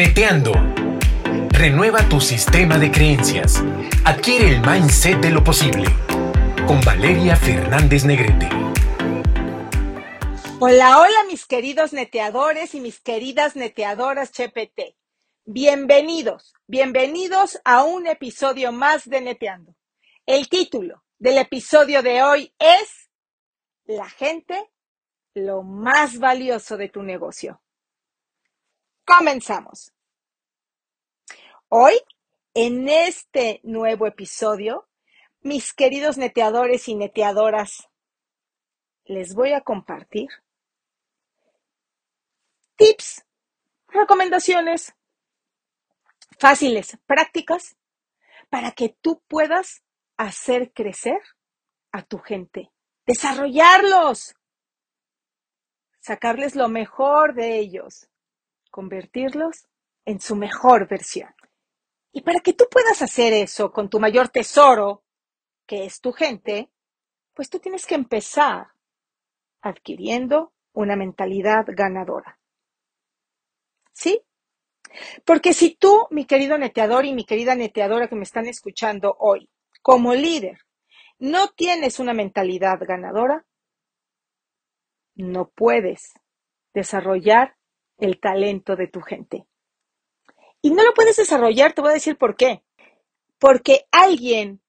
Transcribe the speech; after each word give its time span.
Neteando. 0.00 0.52
Renueva 1.50 2.08
tu 2.08 2.22
sistema 2.22 2.78
de 2.78 2.90
creencias. 2.90 3.62
Adquiere 4.06 4.48
el 4.48 4.62
mindset 4.62 5.20
de 5.20 5.30
lo 5.30 5.44
posible. 5.44 5.90
Con 6.66 6.80
Valeria 6.80 7.36
Fernández 7.36 8.06
Negrete. 8.06 8.48
Hola, 10.58 11.00
hola 11.00 11.24
mis 11.28 11.44
queridos 11.44 11.92
neteadores 11.92 12.74
y 12.74 12.80
mis 12.80 12.98
queridas 12.98 13.56
neteadoras 13.56 14.32
CHPT. 14.32 14.96
Bienvenidos, 15.44 16.54
bienvenidos 16.66 17.60
a 17.62 17.84
un 17.84 18.06
episodio 18.06 18.72
más 18.72 19.06
de 19.06 19.20
Neteando. 19.20 19.74
El 20.24 20.48
título 20.48 21.04
del 21.18 21.36
episodio 21.36 22.00
de 22.00 22.22
hoy 22.22 22.54
es 22.58 23.10
La 23.84 24.08
gente, 24.08 24.70
lo 25.34 25.62
más 25.62 26.18
valioso 26.18 26.78
de 26.78 26.88
tu 26.88 27.02
negocio. 27.02 27.60
Comenzamos. 29.18 29.92
Hoy, 31.68 32.00
en 32.54 32.88
este 32.88 33.60
nuevo 33.64 34.06
episodio, 34.06 34.88
mis 35.40 35.72
queridos 35.74 36.16
neteadores 36.16 36.86
y 36.86 36.94
neteadoras, 36.94 37.88
les 39.04 39.34
voy 39.34 39.52
a 39.52 39.62
compartir 39.62 40.28
tips, 42.76 43.26
recomendaciones 43.88 44.94
fáciles, 46.38 46.96
prácticas, 47.06 47.76
para 48.48 48.70
que 48.70 48.90
tú 49.00 49.24
puedas 49.26 49.82
hacer 50.18 50.72
crecer 50.72 51.20
a 51.90 52.02
tu 52.02 52.18
gente, 52.18 52.70
desarrollarlos, 53.06 54.36
sacarles 55.98 56.54
lo 56.54 56.68
mejor 56.68 57.34
de 57.34 57.58
ellos, 57.58 58.09
convertirlos 58.70 59.66
en 60.04 60.20
su 60.20 60.36
mejor 60.36 60.88
versión. 60.88 61.34
Y 62.12 62.22
para 62.22 62.40
que 62.40 62.52
tú 62.52 62.64
puedas 62.70 63.02
hacer 63.02 63.32
eso 63.32 63.70
con 63.70 63.88
tu 63.88 64.00
mayor 64.00 64.28
tesoro, 64.28 65.04
que 65.66 65.84
es 65.84 66.00
tu 66.00 66.12
gente, 66.12 66.70
pues 67.34 67.50
tú 67.50 67.60
tienes 67.60 67.86
que 67.86 67.94
empezar 67.94 68.68
adquiriendo 69.62 70.52
una 70.72 70.96
mentalidad 70.96 71.64
ganadora. 71.68 72.38
¿Sí? 73.92 74.22
Porque 75.24 75.52
si 75.52 75.76
tú, 75.76 76.06
mi 76.10 76.24
querido 76.24 76.58
neteador 76.58 77.04
y 77.04 77.14
mi 77.14 77.24
querida 77.24 77.54
neteadora 77.54 78.08
que 78.08 78.16
me 78.16 78.24
están 78.24 78.46
escuchando 78.46 79.16
hoy, 79.20 79.48
como 79.82 80.14
líder, 80.14 80.58
no 81.18 81.48
tienes 81.48 82.00
una 82.00 82.14
mentalidad 82.14 82.78
ganadora, 82.80 83.44
no 85.14 85.50
puedes 85.50 86.14
desarrollar 86.72 87.56
el 88.00 88.18
talento 88.18 88.76
de 88.76 88.88
tu 88.88 89.00
gente. 89.00 89.46
Y 90.62 90.70
no 90.70 90.82
lo 90.82 90.92
puedes 90.94 91.16
desarrollar, 91.16 91.72
te 91.72 91.80
voy 91.80 91.90
a 91.90 91.94
decir 91.94 92.18
por 92.18 92.36
qué. 92.36 92.62
Porque 93.38 93.86
alguien 93.90 94.62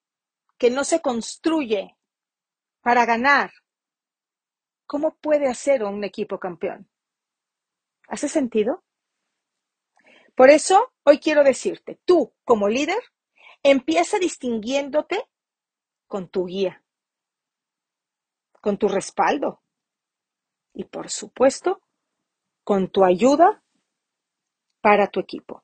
que 0.57 0.69
no 0.69 0.83
se 0.83 1.01
construye 1.01 1.97
para 2.81 3.05
ganar, 3.05 3.51
¿cómo 4.85 5.15
puede 5.15 5.47
hacer 5.47 5.83
un 5.83 6.03
equipo 6.03 6.39
campeón? 6.39 6.89
¿Hace 8.07 8.29
sentido? 8.29 8.83
Por 10.35 10.49
eso, 10.49 10.93
hoy 11.03 11.19
quiero 11.19 11.43
decirte, 11.43 11.99
tú 12.05 12.33
como 12.43 12.67
líder, 12.67 13.01
empieza 13.63 14.17
distinguiéndote 14.19 15.27
con 16.07 16.29
tu 16.29 16.45
guía, 16.45 16.83
con 18.61 18.77
tu 18.77 18.87
respaldo 18.87 19.61
y, 20.73 20.85
por 20.85 21.09
supuesto, 21.09 21.81
con 22.63 22.89
tu 22.89 23.03
ayuda 23.03 23.63
para 24.81 25.07
tu 25.07 25.19
equipo. 25.19 25.63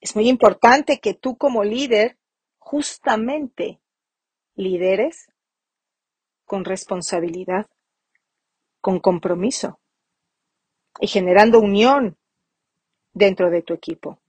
Es 0.00 0.14
muy 0.14 0.28
importante 0.28 1.00
que 1.00 1.14
tú 1.14 1.36
como 1.36 1.64
líder 1.64 2.18
justamente 2.58 3.80
lideres 4.54 5.30
con 6.44 6.64
responsabilidad, 6.64 7.66
con 8.80 9.00
compromiso 9.00 9.80
y 11.00 11.08
generando 11.08 11.58
unión 11.58 12.16
dentro 13.12 13.50
de 13.50 13.62
tu 13.62 13.74
equipo. 13.74 14.20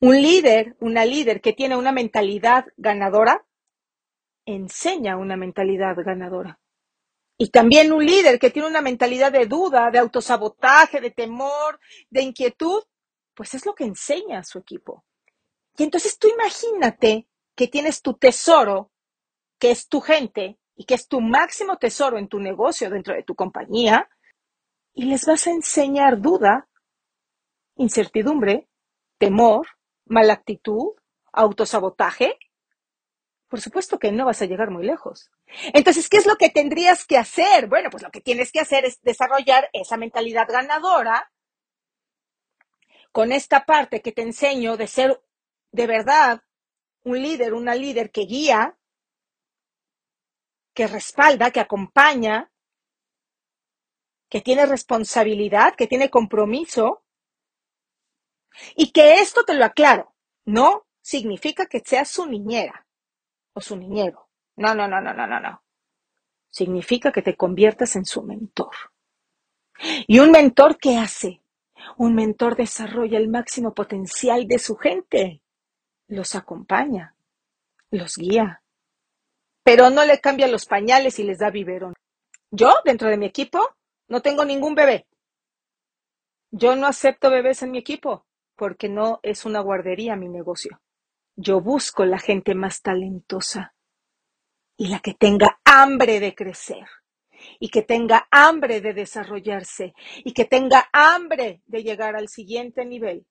Un 0.00 0.20
líder, 0.20 0.76
una 0.80 1.04
líder 1.04 1.40
que 1.40 1.52
tiene 1.52 1.76
una 1.76 1.92
mentalidad 1.92 2.66
ganadora, 2.76 3.44
enseña 4.44 5.16
una 5.16 5.36
mentalidad 5.36 5.96
ganadora. 6.04 6.58
Y 7.42 7.50
también 7.50 7.92
un 7.92 8.06
líder 8.06 8.38
que 8.38 8.50
tiene 8.50 8.68
una 8.68 8.80
mentalidad 8.80 9.32
de 9.32 9.46
duda, 9.46 9.90
de 9.90 9.98
autosabotaje, 9.98 11.00
de 11.00 11.10
temor, 11.10 11.80
de 12.08 12.22
inquietud, 12.22 12.84
pues 13.34 13.54
es 13.54 13.66
lo 13.66 13.74
que 13.74 13.82
enseña 13.82 14.38
a 14.38 14.44
su 14.44 14.60
equipo. 14.60 15.04
Y 15.76 15.82
entonces 15.82 16.20
tú 16.20 16.28
imagínate 16.28 17.26
que 17.56 17.66
tienes 17.66 18.00
tu 18.00 18.14
tesoro, 18.14 18.92
que 19.58 19.72
es 19.72 19.88
tu 19.88 20.00
gente 20.00 20.60
y 20.76 20.84
que 20.84 20.94
es 20.94 21.08
tu 21.08 21.20
máximo 21.20 21.78
tesoro 21.78 22.16
en 22.16 22.28
tu 22.28 22.38
negocio 22.38 22.88
dentro 22.88 23.12
de 23.12 23.24
tu 23.24 23.34
compañía, 23.34 24.08
y 24.94 25.06
les 25.06 25.26
vas 25.26 25.48
a 25.48 25.50
enseñar 25.50 26.20
duda, 26.20 26.68
incertidumbre, 27.74 28.68
temor, 29.18 29.66
mala 30.04 30.34
actitud, 30.34 30.92
autosabotaje, 31.32 32.38
por 33.52 33.60
supuesto 33.60 33.98
que 33.98 34.12
no 34.12 34.24
vas 34.24 34.40
a 34.40 34.46
llegar 34.46 34.70
muy 34.70 34.82
lejos. 34.82 35.30
Entonces, 35.74 36.08
¿qué 36.08 36.16
es 36.16 36.24
lo 36.24 36.36
que 36.36 36.48
tendrías 36.48 37.04
que 37.04 37.18
hacer? 37.18 37.66
Bueno, 37.66 37.90
pues 37.90 38.02
lo 38.02 38.10
que 38.10 38.22
tienes 38.22 38.50
que 38.50 38.60
hacer 38.60 38.86
es 38.86 39.02
desarrollar 39.02 39.68
esa 39.74 39.98
mentalidad 39.98 40.46
ganadora 40.48 41.30
con 43.12 43.30
esta 43.30 43.66
parte 43.66 44.00
que 44.00 44.10
te 44.10 44.22
enseño 44.22 44.78
de 44.78 44.86
ser 44.86 45.22
de 45.70 45.86
verdad 45.86 46.42
un 47.04 47.20
líder, 47.20 47.52
una 47.52 47.74
líder 47.74 48.10
que 48.10 48.22
guía, 48.22 48.78
que 50.72 50.86
respalda, 50.86 51.50
que 51.50 51.60
acompaña, 51.60 52.50
que 54.30 54.40
tiene 54.40 54.64
responsabilidad, 54.64 55.74
que 55.76 55.86
tiene 55.86 56.08
compromiso, 56.08 57.04
y 58.76 58.92
que 58.92 59.20
esto 59.20 59.44
te 59.44 59.52
lo 59.52 59.66
aclaro, 59.66 60.14
no 60.46 60.86
significa 61.02 61.66
que 61.66 61.82
seas 61.84 62.08
su 62.08 62.24
niñera 62.24 62.86
o 63.54 63.60
su 63.60 63.76
niñero. 63.76 64.28
No, 64.56 64.74
no, 64.74 64.86
no, 64.88 65.00
no, 65.00 65.12
no, 65.14 65.26
no, 65.26 65.40
no. 65.40 65.62
Significa 66.50 67.12
que 67.12 67.22
te 67.22 67.36
conviertas 67.36 67.96
en 67.96 68.04
su 68.04 68.22
mentor. 68.22 68.74
¿Y 70.06 70.18
un 70.18 70.30
mentor 70.30 70.78
qué 70.78 70.98
hace? 70.98 71.42
Un 71.96 72.14
mentor 72.14 72.56
desarrolla 72.56 73.18
el 73.18 73.28
máximo 73.28 73.74
potencial 73.74 74.46
de 74.46 74.58
su 74.58 74.76
gente. 74.76 75.42
Los 76.08 76.34
acompaña, 76.34 77.16
los 77.90 78.16
guía, 78.16 78.62
pero 79.62 79.90
no 79.90 80.04
le 80.04 80.20
cambia 80.20 80.48
los 80.48 80.66
pañales 80.66 81.18
y 81.18 81.24
les 81.24 81.38
da 81.38 81.50
biberón. 81.50 81.94
Yo, 82.50 82.74
dentro 82.84 83.08
de 83.08 83.16
mi 83.16 83.26
equipo, 83.26 83.76
no 84.08 84.20
tengo 84.20 84.44
ningún 84.44 84.74
bebé. 84.74 85.06
Yo 86.50 86.76
no 86.76 86.86
acepto 86.86 87.30
bebés 87.30 87.62
en 87.62 87.70
mi 87.70 87.78
equipo 87.78 88.26
porque 88.56 88.88
no 88.88 89.20
es 89.22 89.46
una 89.46 89.60
guardería 89.60 90.16
mi 90.16 90.28
negocio. 90.28 90.81
Yo 91.36 91.60
busco 91.60 92.04
la 92.04 92.18
gente 92.18 92.54
más 92.54 92.82
talentosa 92.82 93.74
y 94.76 94.88
la 94.88 95.00
que 95.00 95.14
tenga 95.14 95.60
hambre 95.64 96.20
de 96.20 96.34
crecer 96.34 96.86
y 97.58 97.70
que 97.70 97.82
tenga 97.82 98.28
hambre 98.30 98.80
de 98.80 98.92
desarrollarse 98.92 99.94
y 100.24 100.32
que 100.32 100.44
tenga 100.44 100.88
hambre 100.92 101.62
de 101.66 101.82
llegar 101.82 102.16
al 102.16 102.28
siguiente 102.28 102.84
nivel. 102.84 103.26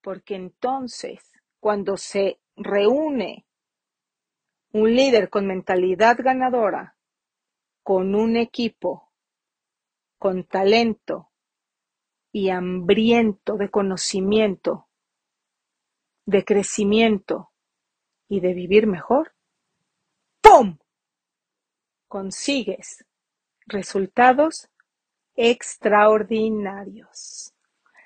Porque 0.00 0.34
entonces, 0.34 1.30
cuando 1.60 1.96
se 1.96 2.40
reúne 2.56 3.46
un 4.72 4.94
líder 4.94 5.28
con 5.28 5.46
mentalidad 5.46 6.16
ganadora, 6.18 6.96
con 7.82 8.14
un 8.14 8.36
equipo, 8.36 9.12
con 10.18 10.44
talento 10.44 11.30
y 12.32 12.48
hambriento 12.48 13.56
de 13.56 13.70
conocimiento, 13.70 14.88
de 16.24 16.44
crecimiento 16.44 17.50
y 18.28 18.40
de 18.40 18.54
vivir 18.54 18.86
mejor, 18.86 19.34
¡pum! 20.40 20.78
Consigues 22.08 23.04
resultados 23.66 24.68
extraordinarios. 25.34 27.54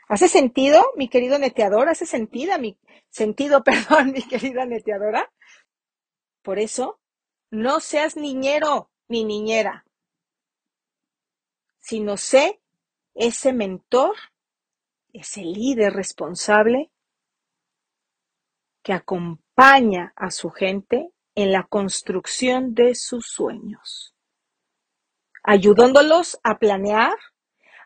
¿Hace 0.09 0.29
sentido, 0.29 0.83
mi 0.97 1.09
querido 1.09 1.39
neteador? 1.39 1.89
¿Hace 1.89 2.07
sentido, 2.07 2.59
mi 2.59 2.79
sentido, 3.09 3.63
perdón, 3.65 4.13
mi 4.13 4.23
querida 4.23 4.67
neteadora? 4.67 5.33
Por 6.43 6.59
eso, 6.59 7.01
no 7.51 7.81
seas 7.81 8.17
niñero 8.17 8.91
ni 9.09 9.25
niñera, 9.25 9.87
sino 11.79 12.17
sé 12.17 12.61
ese 13.15 13.53
mentor, 13.53 14.15
ese 15.13 15.43
líder 15.43 15.93
responsable 15.93 16.91
que 18.87 18.93
acompaña 18.93 20.13
a 20.15 20.31
su 20.31 20.51
gente 20.51 21.11
en 21.35 21.51
la 21.51 21.65
construcción 21.65 22.73
de 22.73 22.95
sus 22.95 23.27
sueños, 23.27 24.15
ayudándolos 25.43 26.39
a 26.45 26.61
planear, 26.61 27.19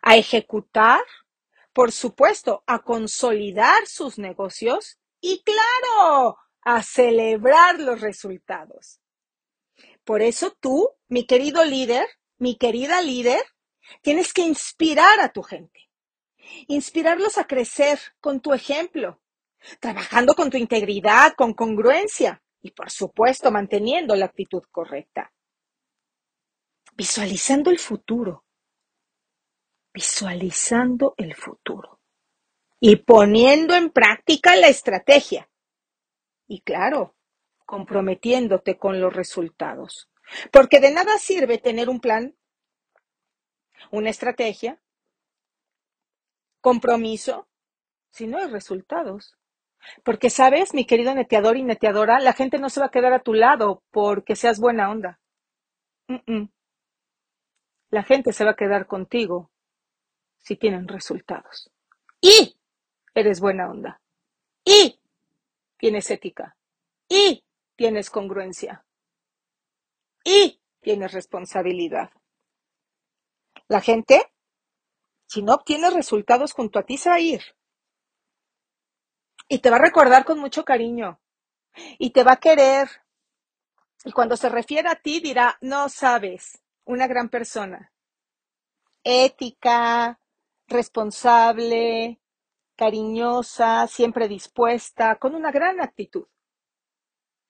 a 0.03 0.17
ejecutar, 0.19 1.01
por 1.73 1.91
supuesto, 1.91 2.63
a 2.67 2.81
consolidar 2.81 3.87
sus 3.87 4.19
negocios 4.19 4.99
y, 5.23 5.43
claro, 5.43 6.37
a 6.61 6.83
celebrar 6.83 7.81
los 7.81 8.03
resultados. 8.03 9.01
Por 10.05 10.21
eso 10.21 10.55
tú, 10.61 10.91
mi 11.09 11.27
querido 11.27 11.65
líder, 11.65 12.07
mi 12.37 12.59
querida 12.59 13.01
líder, 13.01 13.43
tienes 14.03 14.35
que 14.35 14.43
inspirar 14.43 15.19
a 15.21 15.33
tu 15.33 15.43
gente. 15.43 15.89
Inspirarlos 16.67 17.39
a 17.39 17.47
crecer 17.47 17.99
con 18.21 18.41
tu 18.41 18.53
ejemplo, 18.53 19.19
trabajando 19.79 20.35
con 20.35 20.51
tu 20.51 20.57
integridad, 20.57 21.35
con 21.35 21.55
congruencia 21.55 22.43
y, 22.61 22.71
por 22.73 22.91
supuesto, 22.91 23.51
manteniendo 23.51 24.15
la 24.17 24.27
actitud 24.27 24.63
correcta. 24.71 25.33
Visualizando 26.95 27.71
el 27.71 27.79
futuro. 27.79 28.45
Visualizando 29.93 31.15
el 31.17 31.35
futuro. 31.35 32.01
Y 32.79 32.97
poniendo 32.97 33.75
en 33.75 33.91
práctica 33.91 34.57
la 34.57 34.69
estrategia. 34.69 35.51
Y 36.47 36.63
claro, 36.63 37.17
comprometiéndote 37.67 38.79
con 38.79 39.01
los 39.01 39.13
resultados. 39.13 40.11
Porque 40.53 40.81
de 40.81 40.93
nada 40.93 41.19
sirve 41.19 41.59
tener 41.59 41.89
un 41.89 42.01
plan, 42.01 42.37
una 43.91 44.11
estrategia, 44.11 44.81
compromiso, 46.61 47.49
si 48.11 48.27
no 48.27 48.39
hay 48.39 48.49
resultados. 48.49 49.40
Porque, 50.05 50.31
sabes, 50.31 50.75
mi 50.75 50.85
querido 50.85 51.15
neteador 51.15 51.57
y 51.57 51.63
neteadora, 51.63 52.21
la 52.21 52.33
gente 52.33 52.59
no 52.59 52.71
se 52.71 52.81
va 52.81 52.87
a 52.87 52.91
quedar 52.91 53.13
a 53.13 53.23
tu 53.23 53.35
lado 53.35 53.83
porque 53.91 54.37
seas 54.37 54.61
buena 54.61 54.91
onda. 54.91 55.21
La 57.91 58.03
gente 58.03 58.33
se 58.33 58.45
va 58.45 58.53
a 58.53 58.57
quedar 58.57 58.87
contigo 58.87 59.51
si 60.39 60.57
tienen 60.57 60.89
resultados. 60.89 61.71
Y 62.21 62.57
eres 63.15 63.41
buena 63.41 63.71
onda. 63.71 64.01
Y 64.65 65.01
tienes 65.77 66.11
ética. 66.11 66.57
Y 67.09 67.45
tienes 67.77 68.11
congruencia. 68.11 68.85
Y 70.25 70.61
tienes 70.81 71.13
responsabilidad. 71.13 72.11
La 73.69 73.81
gente, 73.81 74.33
si 75.27 75.43
no 75.43 75.55
obtiene 75.55 75.91
resultados 75.91 76.53
junto 76.53 76.79
a 76.79 76.83
ti, 76.83 76.97
se 76.97 77.09
va 77.09 77.17
a 77.17 77.21
ir. 77.21 77.43
Y 79.53 79.59
te 79.59 79.69
va 79.69 79.77
a 79.77 79.81
recordar 79.81 80.25
con 80.25 80.39
mucho 80.39 80.65
cariño. 80.65 81.21
Y 81.99 82.11
te 82.11 82.23
va 82.23 82.35
a 82.35 82.41
querer. 82.41 82.89
Y 84.05 84.13
cuando 84.13 84.37
se 84.37 84.49
refiere 84.49 84.89
a 84.89 84.95
ti 84.95 85.19
dirá, 85.19 85.59
no 85.61 85.89
sabes, 85.89 86.63
una 86.85 87.09
gran 87.09 87.29
persona. 87.29 87.93
Ética, 89.03 90.21
responsable, 90.69 92.21
cariñosa, 92.77 93.89
siempre 93.89 94.29
dispuesta, 94.29 95.17
con 95.17 95.35
una 95.35 95.51
gran 95.51 95.81
actitud. 95.81 96.29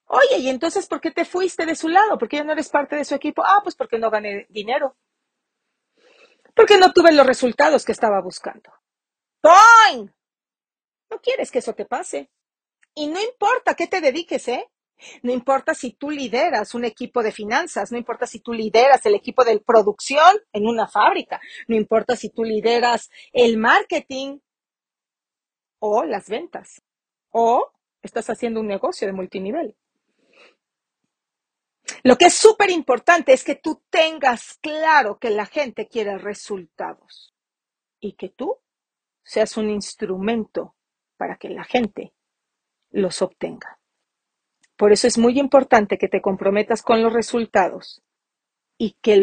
Oye, 0.06 0.38
¿y 0.38 0.48
entonces 0.48 0.86
por 0.86 1.02
qué 1.02 1.10
te 1.10 1.26
fuiste 1.26 1.66
de 1.66 1.76
su 1.76 1.88
lado? 1.88 2.16
¿Por 2.16 2.28
qué 2.28 2.38
ya 2.38 2.44
no 2.44 2.52
eres 2.52 2.70
parte 2.70 2.96
de 2.96 3.04
su 3.04 3.14
equipo? 3.14 3.42
Ah, 3.44 3.60
pues 3.62 3.76
porque 3.76 3.98
no 3.98 4.10
gané 4.10 4.46
dinero. 4.48 4.96
Porque 6.54 6.78
no 6.78 6.94
tuve 6.94 7.12
los 7.12 7.26
resultados 7.26 7.84
que 7.84 7.92
estaba 7.92 8.22
buscando. 8.22 8.72
¡Point! 9.42 10.10
No 11.10 11.20
quieres 11.20 11.50
que 11.50 11.58
eso 11.58 11.74
te 11.74 11.84
pase. 11.84 12.30
Y 12.94 13.06
no 13.08 13.20
importa 13.20 13.74
qué 13.74 13.86
te 13.86 14.00
dediques, 14.00 14.48
¿eh? 14.48 14.70
No 15.22 15.32
importa 15.32 15.74
si 15.74 15.92
tú 15.92 16.10
lideras 16.10 16.74
un 16.74 16.84
equipo 16.84 17.22
de 17.22 17.32
finanzas, 17.32 17.90
no 17.90 17.98
importa 17.98 18.26
si 18.26 18.40
tú 18.40 18.52
lideras 18.52 19.04
el 19.06 19.14
equipo 19.14 19.44
de 19.44 19.58
producción 19.60 20.36
en 20.52 20.66
una 20.66 20.86
fábrica, 20.86 21.40
no 21.68 21.76
importa 21.76 22.16
si 22.16 22.30
tú 22.30 22.44
lideras 22.44 23.10
el 23.32 23.56
marketing 23.56 24.38
o 25.78 26.04
las 26.04 26.28
ventas, 26.28 26.82
o 27.30 27.72
estás 28.02 28.28
haciendo 28.28 28.60
un 28.60 28.66
negocio 28.66 29.06
de 29.06 29.14
multinivel. 29.14 29.74
Lo 32.02 32.16
que 32.16 32.26
es 32.26 32.34
súper 32.34 32.70
importante 32.70 33.32
es 33.32 33.42
que 33.42 33.54
tú 33.54 33.82
tengas 33.90 34.58
claro 34.60 35.18
que 35.18 35.30
la 35.30 35.46
gente 35.46 35.88
quiere 35.88 36.18
resultados 36.18 37.34
y 38.00 38.12
que 38.12 38.28
tú 38.28 38.58
seas 39.22 39.56
un 39.56 39.70
instrumento 39.70 40.74
para 41.20 41.36
que 41.36 41.50
la 41.50 41.64
gente 41.64 42.14
los 42.92 43.20
obtenga. 43.20 43.78
Por 44.74 44.90
eso 44.90 45.06
es 45.06 45.18
muy 45.18 45.38
importante 45.38 45.98
que 45.98 46.08
te 46.08 46.22
comprometas 46.22 46.82
con 46.82 47.02
los 47.02 47.12
resultados 47.12 48.02
y 48.78 48.92
que 49.02 49.22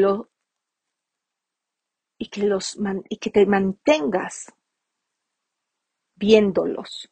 y 2.20 2.30
que 2.30 2.44
los 2.44 2.78
y 3.10 3.18
que 3.18 3.32
te 3.32 3.48
mantengas 3.48 4.54
viéndolos. 6.14 7.12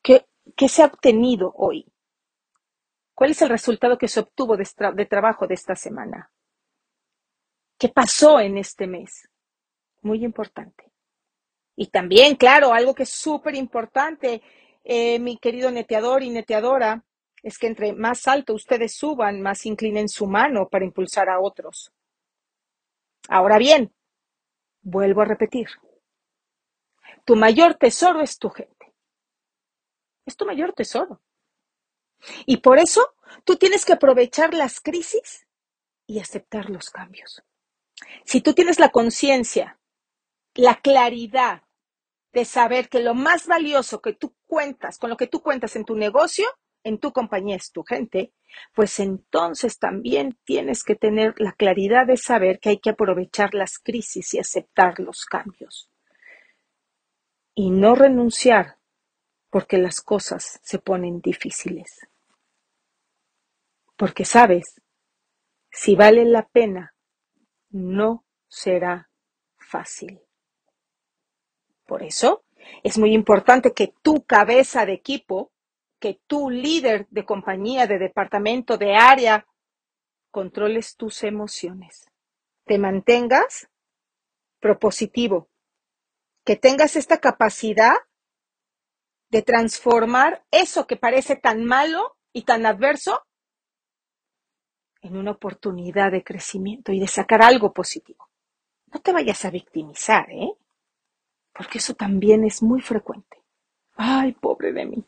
¿Qué, 0.00 0.28
¿Qué, 0.56 0.68
se 0.68 0.84
ha 0.84 0.86
obtenido 0.86 1.52
hoy? 1.56 1.92
¿Cuál 3.16 3.32
es 3.32 3.42
el 3.42 3.48
resultado 3.48 3.98
que 3.98 4.06
se 4.06 4.20
obtuvo 4.20 4.56
de 4.56 5.06
trabajo 5.06 5.48
de 5.48 5.54
esta 5.54 5.74
semana? 5.74 6.30
¿Qué 7.76 7.88
pasó 7.88 8.38
en 8.38 8.58
este 8.58 8.86
mes? 8.86 9.28
Muy 10.02 10.24
importante. 10.24 10.91
Y 11.76 11.86
también, 11.86 12.36
claro, 12.36 12.72
algo 12.72 12.94
que 12.94 13.04
es 13.04 13.10
súper 13.10 13.54
importante, 13.54 14.42
eh, 14.84 15.18
mi 15.18 15.38
querido 15.38 15.70
neteador 15.70 16.22
y 16.22 16.30
neteadora, 16.30 17.04
es 17.42 17.58
que 17.58 17.66
entre 17.66 17.92
más 17.92 18.28
alto 18.28 18.54
ustedes 18.54 18.94
suban, 18.94 19.42
más 19.42 19.66
inclinen 19.66 20.08
su 20.08 20.26
mano 20.26 20.68
para 20.68 20.84
impulsar 20.84 21.28
a 21.28 21.40
otros. 21.40 21.92
Ahora 23.28 23.58
bien, 23.58 23.92
vuelvo 24.82 25.22
a 25.22 25.26
repetir, 25.26 25.68
tu 27.24 27.36
mayor 27.36 27.74
tesoro 27.74 28.20
es 28.20 28.38
tu 28.38 28.50
gente. 28.50 28.92
Es 30.26 30.36
tu 30.36 30.46
mayor 30.46 30.72
tesoro. 30.72 31.20
Y 32.46 32.58
por 32.58 32.78
eso 32.78 33.14
tú 33.44 33.56
tienes 33.56 33.84
que 33.84 33.94
aprovechar 33.94 34.54
las 34.54 34.80
crisis 34.80 35.46
y 36.06 36.20
aceptar 36.20 36.70
los 36.70 36.90
cambios. 36.90 37.42
Si 38.24 38.40
tú 38.40 38.54
tienes 38.54 38.78
la 38.78 38.90
conciencia 38.90 39.78
la 40.54 40.80
claridad 40.80 41.62
de 42.32 42.44
saber 42.44 42.88
que 42.88 43.00
lo 43.00 43.14
más 43.14 43.46
valioso 43.46 44.00
que 44.00 44.12
tú 44.12 44.34
cuentas, 44.46 44.98
con 44.98 45.10
lo 45.10 45.16
que 45.16 45.26
tú 45.26 45.42
cuentas 45.42 45.76
en 45.76 45.84
tu 45.84 45.94
negocio, 45.94 46.46
en 46.84 46.98
tu 46.98 47.12
compañía 47.12 47.56
es 47.56 47.70
tu 47.70 47.82
gente, 47.84 48.32
pues 48.74 48.98
entonces 49.00 49.78
también 49.78 50.38
tienes 50.44 50.82
que 50.82 50.94
tener 50.94 51.34
la 51.38 51.52
claridad 51.52 52.06
de 52.06 52.16
saber 52.16 52.58
que 52.58 52.70
hay 52.70 52.78
que 52.78 52.90
aprovechar 52.90 53.54
las 53.54 53.78
crisis 53.78 54.34
y 54.34 54.38
aceptar 54.38 54.98
los 54.98 55.24
cambios. 55.24 55.88
Y 57.54 57.70
no 57.70 57.94
renunciar 57.94 58.78
porque 59.50 59.78
las 59.78 60.00
cosas 60.00 60.58
se 60.62 60.78
ponen 60.78 61.20
difíciles. 61.20 62.08
Porque 63.96 64.24
sabes, 64.24 64.80
si 65.70 65.94
vale 65.94 66.24
la 66.24 66.48
pena, 66.48 66.94
no 67.70 68.24
será 68.48 69.10
fácil. 69.58 70.20
Por 71.92 72.02
eso 72.02 72.42
es 72.82 72.96
muy 72.96 73.12
importante 73.12 73.74
que 73.74 73.92
tu 74.00 74.24
cabeza 74.24 74.86
de 74.86 74.94
equipo, 74.94 75.52
que 76.00 76.22
tu 76.26 76.48
líder 76.48 77.06
de 77.10 77.26
compañía, 77.26 77.86
de 77.86 77.98
departamento, 77.98 78.78
de 78.78 78.96
área, 78.96 79.46
controles 80.30 80.96
tus 80.96 81.22
emociones, 81.22 82.08
te 82.64 82.78
mantengas 82.78 83.68
propositivo, 84.58 85.50
que 86.46 86.56
tengas 86.56 86.96
esta 86.96 87.20
capacidad 87.20 87.96
de 89.28 89.42
transformar 89.42 90.46
eso 90.50 90.86
que 90.86 90.96
parece 90.96 91.36
tan 91.36 91.62
malo 91.62 92.16
y 92.32 92.44
tan 92.44 92.64
adverso 92.64 93.20
en 95.02 95.18
una 95.18 95.32
oportunidad 95.32 96.10
de 96.10 96.24
crecimiento 96.24 96.90
y 96.90 97.00
de 97.00 97.06
sacar 97.06 97.42
algo 97.42 97.74
positivo. 97.74 98.30
No 98.86 99.02
te 99.02 99.12
vayas 99.12 99.44
a 99.44 99.50
victimizar, 99.50 100.30
¿eh? 100.30 100.56
Porque 101.52 101.78
eso 101.78 101.94
también 101.94 102.44
es 102.44 102.62
muy 102.62 102.80
frecuente. 102.80 103.42
Ay, 103.96 104.32
pobre 104.32 104.72
de 104.72 104.86
mí. 104.86 105.04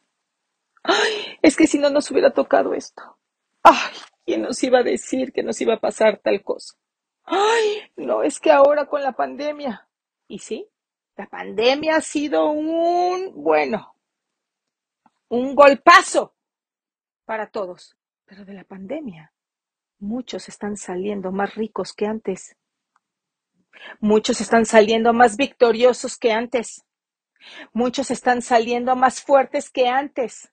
Ay, 0.83 1.39
es 1.43 1.57
que 1.57 1.67
si 1.67 1.79
no 1.79 1.91
nos 1.91 2.11
hubiera 2.11 2.33
tocado 2.33 2.75
esto. 2.75 3.19
Ay, 3.63 3.95
¿quién 4.27 4.43
nos 4.43 4.63
iba 4.63 4.81
a 4.81 4.83
decir 4.83 5.33
que 5.33 5.43
nos 5.43 5.61
iba 5.61 5.75
a 5.75 5.81
pasar 5.81 6.19
tal 6.19 6.43
cosa? 6.43 6.75
Ay, 7.25 7.91
no, 7.97 8.23
es 8.23 8.39
que 8.39 8.53
ahora 8.53 8.87
con 8.87 9.03
la 9.03 9.13
pandemia. 9.13 9.89
Y 10.29 10.39
sí, 10.39 10.69
la 11.17 11.27
pandemia 11.27 11.97
ha 11.97 12.01
sido 12.01 12.51
un, 12.51 13.33
bueno, 13.35 13.95
un 15.29 15.55
golpazo 15.55 16.35
para 17.25 17.49
todos. 17.51 17.97
Pero 18.27 18.45
de 18.45 18.55
la 18.55 18.65
pandemia, 18.65 19.33
muchos 19.99 20.49
están 20.49 20.77
saliendo 20.77 21.31
más 21.31 21.55
ricos 21.55 21.93
que 21.93 22.07
antes. 22.07 22.57
Muchos 24.01 24.41
están 24.41 24.67
saliendo 24.67 25.13
más 25.13 25.37
victoriosos 25.37 26.17
que 26.17 26.33
antes. 26.33 26.85
Muchos 27.73 28.11
están 28.11 28.43
saliendo 28.43 28.97
más 28.97 29.23
fuertes 29.23 29.71
que 29.71 29.89
antes. 29.89 30.53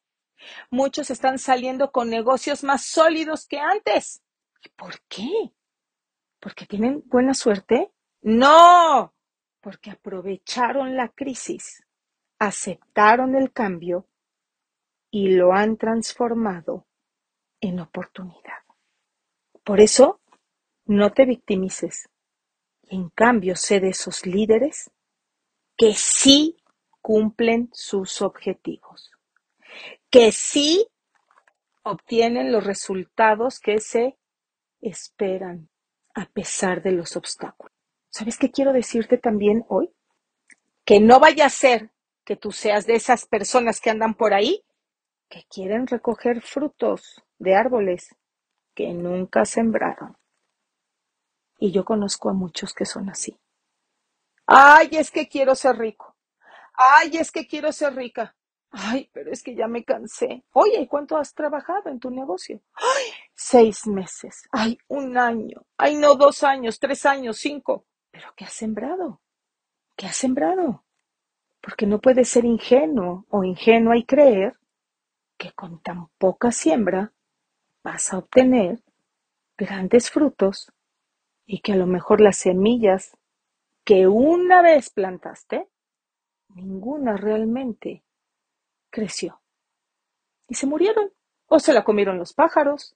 Muchos 0.70 1.10
están 1.10 1.38
saliendo 1.38 1.92
con 1.92 2.10
negocios 2.10 2.64
más 2.64 2.86
sólidos 2.86 3.48
que 3.48 3.60
antes. 3.60 4.24
¿Y 4.64 4.70
por 4.70 5.02
qué? 5.08 5.54
¿Porque 6.40 6.66
tienen 6.66 7.04
buena 7.06 7.34
suerte? 7.34 7.92
No, 8.22 9.14
porque 9.62 9.92
aprovecharon 9.92 10.96
la 10.96 11.10
crisis, 11.10 11.84
aceptaron 12.40 13.36
el 13.36 13.52
cambio 13.52 14.08
y 15.12 15.36
lo 15.36 15.54
han 15.54 15.78
transformado 15.78 16.88
en 17.60 17.80
oportunidad. 17.80 18.62
Por 19.64 19.80
eso, 19.80 20.22
no 20.86 21.12
te 21.12 21.26
victimices. 21.26 22.10
En 22.92 23.08
cambio, 23.08 23.56
sé 23.56 23.80
de 23.80 23.88
esos 23.88 24.26
líderes 24.26 24.92
que 25.78 25.94
sí 25.94 26.58
cumplen 27.00 27.70
sus 27.72 28.22
objetivos, 28.22 29.12
que 30.10 30.34
sí 30.34 30.86
obtienen 31.84 32.52
los 32.52 32.66
resultados 32.66 33.62
que 33.62 33.80
se 33.80 34.18
esperan 34.82 35.70
a 36.14 36.26
pesar 36.26 36.84
de 36.84 36.92
los 36.92 37.16
obstáculos. 37.16 37.74
¿Sabes 38.10 38.38
qué 38.38 38.52
quiero 38.52 38.74
decirte 38.74 39.18
también 39.18 39.64
hoy? 39.70 39.90
Que 40.84 41.00
no 41.00 41.22
vaya 41.22 41.46
a 41.46 41.50
ser 41.50 41.92
que 42.26 42.36
tú 42.36 42.52
seas 42.52 42.86
de 42.88 42.96
esas 42.96 43.26
personas 43.26 43.80
que 43.80 43.90
andan 43.90 44.16
por 44.16 44.34
ahí 44.34 44.66
que 45.30 45.46
quieren 45.50 45.88
recoger 45.88 46.42
frutos 46.42 47.24
de 47.40 47.56
árboles 47.56 48.14
que 48.76 48.94
nunca 48.94 49.46
sembraron. 49.46 50.18
Y 51.62 51.72
yo 51.72 51.86
conozco 51.86 52.28
a 52.28 52.34
muchos 52.34 52.74
que 52.74 52.86
son 52.86 53.08
así. 53.08 53.40
Ay, 54.48 54.90
es 54.94 55.12
que 55.12 55.30
quiero 55.30 55.54
ser 55.54 55.78
rico. 55.78 56.16
Ay, 56.74 57.16
es 57.18 57.32
que 57.32 57.46
quiero 57.46 57.72
ser 57.72 57.96
rica. 57.96 58.36
Ay, 58.72 59.12
pero 59.14 59.32
es 59.32 59.44
que 59.44 59.54
ya 59.54 59.68
me 59.68 59.84
cansé. 59.84 60.44
Oye, 60.54 60.88
¿cuánto 60.88 61.18
has 61.18 61.36
trabajado 61.36 61.92
en 61.92 62.00
tu 62.00 62.10
negocio? 62.10 62.62
Ay, 62.74 63.12
seis 63.36 63.86
meses. 63.86 64.50
Ay, 64.52 64.80
un 64.88 65.20
año. 65.20 65.64
Ay, 65.78 65.98
no, 65.98 66.16
dos 66.16 66.42
años, 66.44 66.80
tres 66.80 67.06
años, 67.06 67.38
cinco. 67.38 67.86
Pero 68.10 68.34
¿qué 68.36 68.46
has 68.46 68.54
sembrado? 68.54 69.22
¿Qué 69.96 70.08
has 70.08 70.16
sembrado? 70.16 70.84
Porque 71.62 71.86
no 71.86 72.02
puedes 72.02 72.28
ser 72.28 72.44
ingenuo 72.44 73.28
o 73.30 73.44
ingenua 73.44 73.98
y 73.98 74.04
creer 74.04 74.58
que 75.38 75.52
con 75.52 75.80
tan 75.84 76.08
poca 76.18 76.52
siembra 76.52 77.14
vas 77.84 78.12
a 78.12 78.18
obtener 78.18 78.82
grandes 79.56 80.10
frutos 80.10 80.72
y 81.46 81.62
que 81.62 81.74
a 81.74 81.76
lo 81.76 81.88
mejor 81.88 82.22
las 82.22 82.38
semillas 82.38 83.18
que 83.84 84.08
una 84.08 84.62
vez 84.62 84.90
plantaste, 84.90 85.68
ninguna 86.50 87.18
realmente 87.18 88.04
creció. 88.90 89.42
Y 90.48 90.56
se 90.56 90.68
murieron. 90.68 91.12
O 91.48 91.60
se 91.60 91.74
la 91.74 91.84
comieron 91.84 92.18
los 92.18 92.34
pájaros. 92.34 92.96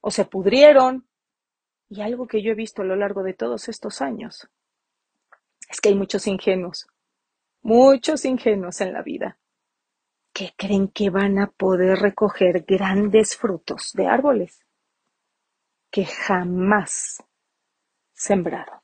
O 0.00 0.10
se 0.10 0.24
pudrieron. 0.24 1.08
Y 1.88 2.02
algo 2.02 2.26
que 2.26 2.42
yo 2.42 2.52
he 2.52 2.54
visto 2.54 2.82
a 2.82 2.84
lo 2.84 2.96
largo 2.96 3.22
de 3.22 3.34
todos 3.34 3.68
estos 3.68 4.00
años 4.00 4.48
es 5.68 5.80
que 5.80 5.88
hay 5.88 5.94
muchos 5.94 6.26
ingenuos. 6.26 6.86
Muchos 7.62 8.24
ingenuos 8.24 8.80
en 8.80 8.92
la 8.92 9.02
vida 9.02 9.38
que 10.32 10.54
creen 10.56 10.88
que 10.88 11.10
van 11.10 11.38
a 11.38 11.50
poder 11.50 11.98
recoger 11.98 12.64
grandes 12.66 13.36
frutos 13.36 13.92
de 13.94 14.06
árboles 14.06 14.64
que 15.92 16.06
jamás 16.06 17.22
sembraron. 18.14 18.80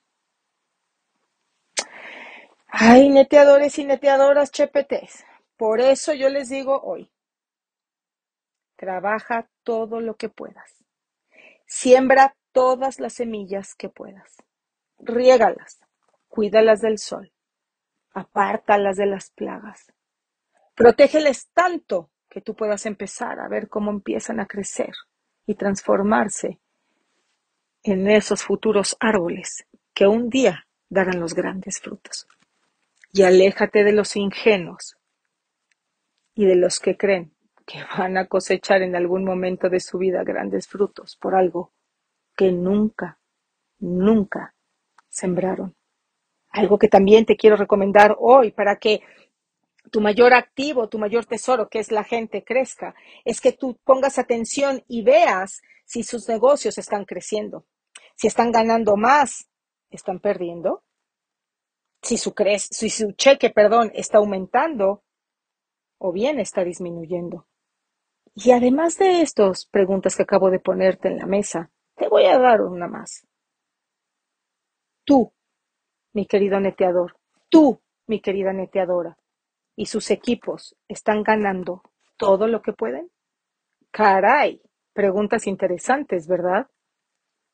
Ay, 2.69 3.09
neteadores 3.09 3.79
y 3.79 3.85
neteadoras 3.87 4.53
chepetes. 4.53 5.25
Por 5.57 5.81
eso 5.81 6.13
yo 6.13 6.29
les 6.29 6.51
digo 6.51 6.81
hoy, 6.83 7.11
trabaja 8.77 9.51
todo 9.65 10.01
lo 10.01 10.17
que 10.17 10.29
puedas. 10.29 10.85
Siembra 11.67 12.37
todas 12.53 13.01
las 13.01 13.15
semillas 13.15 13.75
que 13.75 13.89
puedas. 13.89 14.37
Riégalas, 14.99 15.81
cuídalas 16.29 16.83
del 16.83 16.99
sol, 16.99 17.33
apártalas 18.13 18.97
de 18.97 19.07
las 19.07 19.31
plagas. 19.31 19.93
Protégeles 20.75 21.49
tanto 21.55 22.11
que 22.29 22.43
tú 22.43 22.55
puedas 22.55 22.85
empezar 22.85 23.41
a 23.41 23.49
ver 23.49 23.69
cómo 23.69 23.91
empiezan 23.91 24.41
a 24.41 24.47
crecer 24.47 24.93
y 25.47 25.55
transformarse 25.55 26.61
en 27.83 28.09
esos 28.09 28.43
futuros 28.43 28.97
árboles 29.01 29.67
que 29.95 30.07
un 30.07 30.31
día 30.31 30.67
darán 30.89 31.21
los 31.21 31.35
grandes 31.35 31.81
frutos. 31.81 32.27
Y 33.13 33.23
aléjate 33.23 33.85
de 33.85 33.93
los 33.93 34.17
ingenuos 34.17 34.97
y 36.35 36.47
de 36.47 36.57
los 36.57 36.79
que 36.79 36.97
creen 36.97 37.33
que 37.67 37.85
van 37.99 38.17
a 38.17 38.27
cosechar 38.27 38.83
en 38.83 38.97
algún 38.97 39.25
momento 39.25 39.69
de 39.69 39.81
su 39.81 39.99
vida 39.99 40.25
grandes 40.25 40.67
frutos 40.67 41.17
por 41.17 41.35
algo 41.35 41.73
que 42.37 42.53
nunca, 42.53 43.19
nunca 43.79 44.55
sembraron. 45.09 45.75
Algo 46.51 46.79
que 46.79 46.89
también 46.89 47.27
te 47.27 47.37
quiero 47.37 47.57
recomendar 47.57 48.17
hoy 48.19 48.53
para 48.53 48.77
que 48.77 49.03
tu 49.91 50.01
mayor 50.01 50.33
activo, 50.33 50.89
tu 50.89 50.99
mayor 50.99 51.27
tesoro, 51.27 51.69
que 51.69 51.79
es 51.79 51.91
la 51.91 52.05
gente, 52.05 52.45
crezca, 52.45 52.95
es 53.25 53.41
que 53.41 53.53
tú 53.53 53.79
pongas 53.85 54.19
atención 54.19 54.83
y 54.87 55.03
veas 55.03 55.61
si 55.89 56.03
sus 56.03 56.29
negocios 56.29 56.77
están 56.77 57.07
creciendo, 57.07 57.67
si 58.15 58.27
están 58.27 58.53
ganando 58.53 58.97
más, 58.97 59.49
están 59.89 60.21
perdiendo, 60.21 60.85
si 62.03 62.19
su, 62.19 62.35
cheque, 63.17 63.49
perdón, 63.49 63.91
está 63.95 64.19
aumentando 64.19 65.03
o 65.99 66.13
bien 66.13 66.41
está 66.41 66.63
disminuyendo. 66.63 67.47
Y 68.35 68.51
además 68.51 68.99
de 68.99 69.23
estas 69.23 69.65
preguntas 69.65 70.15
que 70.15 70.25
acabo 70.25 70.51
de 70.51 70.61
ponerte 70.61 71.09
en 71.09 71.17
la 71.17 71.27
mesa, 71.27 71.71
te 71.97 72.07
voy 72.07 72.27
a 72.27 72.39
dar 72.39 72.61
una 72.61 72.87
más. 72.87 73.27
Tú, 75.05 75.33
mi 76.13 76.27
querido 76.27 76.61
neteador, 76.61 77.19
tú, 77.49 77.81
mi 78.07 78.21
querida 78.21 78.53
neteadora, 78.53 79.17
y 79.75 79.87
sus 79.87 80.11
equipos 80.11 80.77
están 80.87 81.23
ganando 81.23 81.83
todo 82.19 82.47
lo 82.47 82.61
que 82.61 82.75
pueden. 82.75 83.11
Caray, 83.91 84.61
preguntas 84.99 85.47
interesantes, 85.47 86.27
¿verdad? 86.27 86.67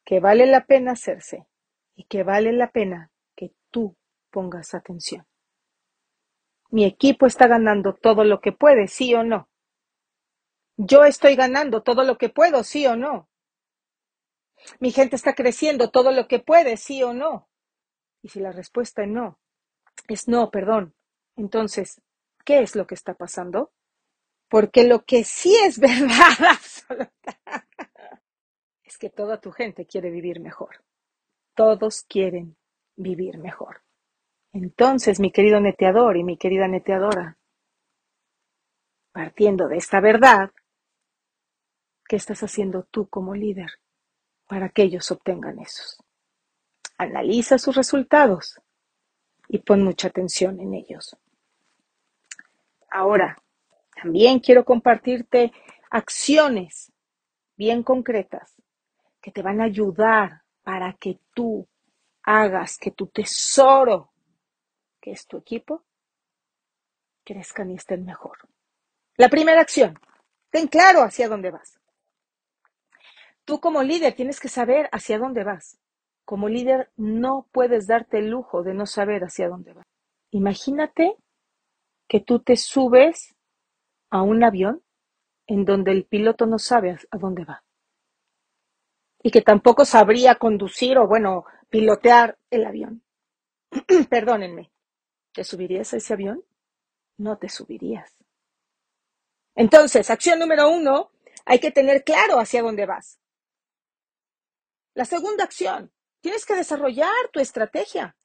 Que 0.02 0.18
vale 0.18 0.46
la 0.46 0.64
pena 0.64 0.92
hacerse 0.92 1.46
y 1.94 2.04
que 2.04 2.22
vale 2.22 2.54
la 2.54 2.70
pena 2.70 3.10
que 3.36 3.52
tú 3.70 3.98
pongas 4.30 4.72
atención. 4.72 5.26
Mi 6.70 6.86
equipo 6.86 7.26
está 7.26 7.46
ganando 7.46 7.92
todo 7.96 8.24
lo 8.24 8.40
que 8.40 8.52
puede, 8.52 8.88
sí 8.88 9.14
o 9.14 9.24
no. 9.24 9.50
Yo 10.78 11.04
estoy 11.04 11.36
ganando 11.36 11.82
todo 11.82 12.04
lo 12.04 12.16
que 12.16 12.30
puedo, 12.30 12.64
sí 12.64 12.86
o 12.86 12.96
no. 12.96 13.28
Mi 14.80 14.90
gente 14.90 15.14
está 15.14 15.34
creciendo 15.34 15.90
todo 15.90 16.12
lo 16.12 16.26
que 16.28 16.38
puede, 16.38 16.78
sí 16.78 17.02
o 17.02 17.12
no. 17.12 17.50
Y 18.22 18.30
si 18.30 18.40
la 18.40 18.52
respuesta 18.52 19.02
es 19.02 19.10
no, 19.10 19.38
es 20.08 20.28
no, 20.28 20.50
perdón. 20.50 20.94
Entonces, 21.36 22.00
¿qué 22.46 22.60
es 22.60 22.74
lo 22.74 22.86
que 22.86 22.94
está 22.94 23.12
pasando? 23.12 23.70
Porque 24.54 24.84
lo 24.84 25.04
que 25.04 25.25
sí 25.25 25.52
es 25.66 25.80
verdad 25.80 26.38
absoluta 26.49 27.66
es 28.84 28.96
que 28.99 29.11
toda 29.11 29.40
tu 29.40 29.50
gente 29.50 29.84
quiere 29.84 30.11
vivir 30.12 30.38
mejor. 30.38 30.84
Todos 31.56 32.04
quieren 32.04 32.56
vivir 32.94 33.38
mejor. 33.38 33.82
Entonces, 34.52 35.18
mi 35.18 35.32
querido 35.32 35.58
neteador 35.58 36.16
y 36.16 36.23
mi 36.23 36.37
querida 36.37 36.68
neteadora, 36.68 37.37
partiendo 39.11 39.66
de 39.66 39.78
esta 39.78 39.99
verdad, 39.99 40.52
¿qué 42.08 42.14
estás 42.14 42.44
haciendo 42.44 42.84
tú 42.84 43.08
como 43.08 43.34
líder 43.34 43.80
para 44.46 44.68
que 44.68 44.82
ellos 44.82 45.11
obtengan 45.11 45.58
esos? 45.58 45.99
Analiza 46.96 47.58
sus 47.58 47.75
resultados 47.75 48.61
y 49.49 49.58
pon 49.58 49.82
mucha 49.82 50.06
atención 50.06 50.61
en 50.61 50.75
ellos. 50.75 51.16
Ahora, 52.88 53.43
también 54.04 54.38
quiero 54.38 54.66
compartirte 54.66 55.50
acciones 55.88 56.92
bien 57.56 57.82
concretas 57.82 58.54
que 59.18 59.30
te 59.30 59.40
van 59.40 59.62
a 59.62 59.64
ayudar 59.64 60.42
para 60.62 60.92
que 60.92 61.20
tú 61.32 61.66
hagas 62.23 62.76
que 62.76 62.90
tu 62.90 63.06
tesoro 63.06 64.11
que 65.00 65.12
es 65.12 65.26
tu 65.26 65.38
equipo, 65.38 65.84
crezcan 67.25 67.70
y 67.70 67.76
estén 67.76 68.04
mejor. 68.04 68.38
La 69.16 69.30
primera 69.30 69.62
acción, 69.62 69.99
ten 70.50 70.66
claro 70.66 71.02
hacia 71.02 71.28
dónde 71.28 71.50
vas. 71.50 71.78
Tú 73.46 73.58
como 73.58 73.82
líder 73.82 74.14
tienes 74.14 74.38
que 74.38 74.49
saber 74.49 74.90
hacia 74.92 75.18
dónde 75.18 75.44
vas. 75.44 75.78
Como 76.26 76.50
líder 76.50 76.90
no 76.96 77.46
puedes 77.52 77.87
darte 77.87 78.18
el 78.18 78.28
lujo 78.28 78.62
de 78.62 78.75
no 78.75 78.84
saber 78.84 79.25
hacia 79.25 79.49
dónde 79.49 79.73
vas. 79.73 79.87
Imagínate 80.30 81.16
que 82.06 82.20
tú 82.20 82.40
te 82.40 82.56
subes 82.56 83.33
a 84.11 84.23
un 84.23 84.44
avión 84.44 84.82
en 85.46 85.64
donde 85.64 85.92
el 85.92 86.04
piloto 86.04 86.46
no 86.46 86.58
sabe 86.58 86.96
a 87.11 87.18
dónde 87.18 87.44
va. 87.44 87.64
Y 89.23 89.30
que 89.30 89.42
tampoco 89.42 89.84
sabría 89.84 90.37
conducir 90.37 90.99
o, 90.99 91.06
bueno, 91.06 91.44
pilotear 91.70 92.38
el 92.50 92.64
avión. 92.64 93.02
Perdónenme. 94.11 94.70
¿Te 95.32 95.44
subirías 95.44 95.92
a 95.92 95.96
ese 95.96 96.12
avión? 96.12 96.44
No 97.18 97.38
te 97.38 97.49
subirías. 97.49 98.16
Entonces, 99.56 100.11
acción 100.11 100.38
número 100.38 100.68
uno, 100.68 101.11
hay 101.44 101.58
que 101.58 101.70
tener 101.70 102.04
claro 102.04 102.38
hacia 102.38 102.62
dónde 102.62 102.87
vas. 102.87 103.18
La 104.94 105.04
segunda 105.04 105.44
acción, 105.44 105.92
tienes 106.20 106.46
que 106.46 106.54
desarrollar 106.54 107.28
tu 107.32 107.40
estrategia. 107.40 108.16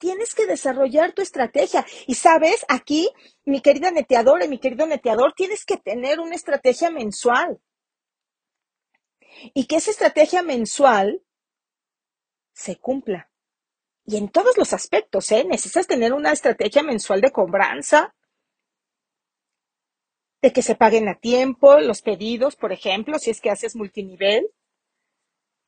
Tienes 0.00 0.34
que 0.34 0.46
desarrollar 0.46 1.12
tu 1.12 1.22
estrategia. 1.22 1.86
Y 2.08 2.16
sabes, 2.16 2.64
aquí, 2.68 3.08
mi 3.44 3.60
querida 3.60 3.92
neteadora 3.92 4.46
y 4.46 4.48
mi 4.48 4.58
querido 4.58 4.86
neteador, 4.86 5.34
tienes 5.34 5.64
que 5.64 5.76
tener 5.76 6.18
una 6.18 6.34
estrategia 6.34 6.90
mensual. 6.90 7.60
Y 9.54 9.66
que 9.66 9.76
esa 9.76 9.92
estrategia 9.92 10.42
mensual 10.42 11.22
se 12.52 12.76
cumpla. 12.76 13.30
Y 14.04 14.16
en 14.16 14.28
todos 14.28 14.56
los 14.58 14.72
aspectos, 14.72 15.30
¿eh? 15.30 15.44
Necesitas 15.44 15.86
tener 15.86 16.12
una 16.12 16.32
estrategia 16.32 16.82
mensual 16.82 17.20
de 17.20 17.30
cobranza, 17.30 18.14
de 20.42 20.52
que 20.52 20.62
se 20.62 20.74
paguen 20.74 21.08
a 21.08 21.18
tiempo 21.18 21.78
los 21.78 22.00
pedidos, 22.00 22.56
por 22.56 22.72
ejemplo, 22.72 23.18
si 23.18 23.30
es 23.30 23.40
que 23.40 23.50
haces 23.50 23.76
multinivel, 23.76 24.50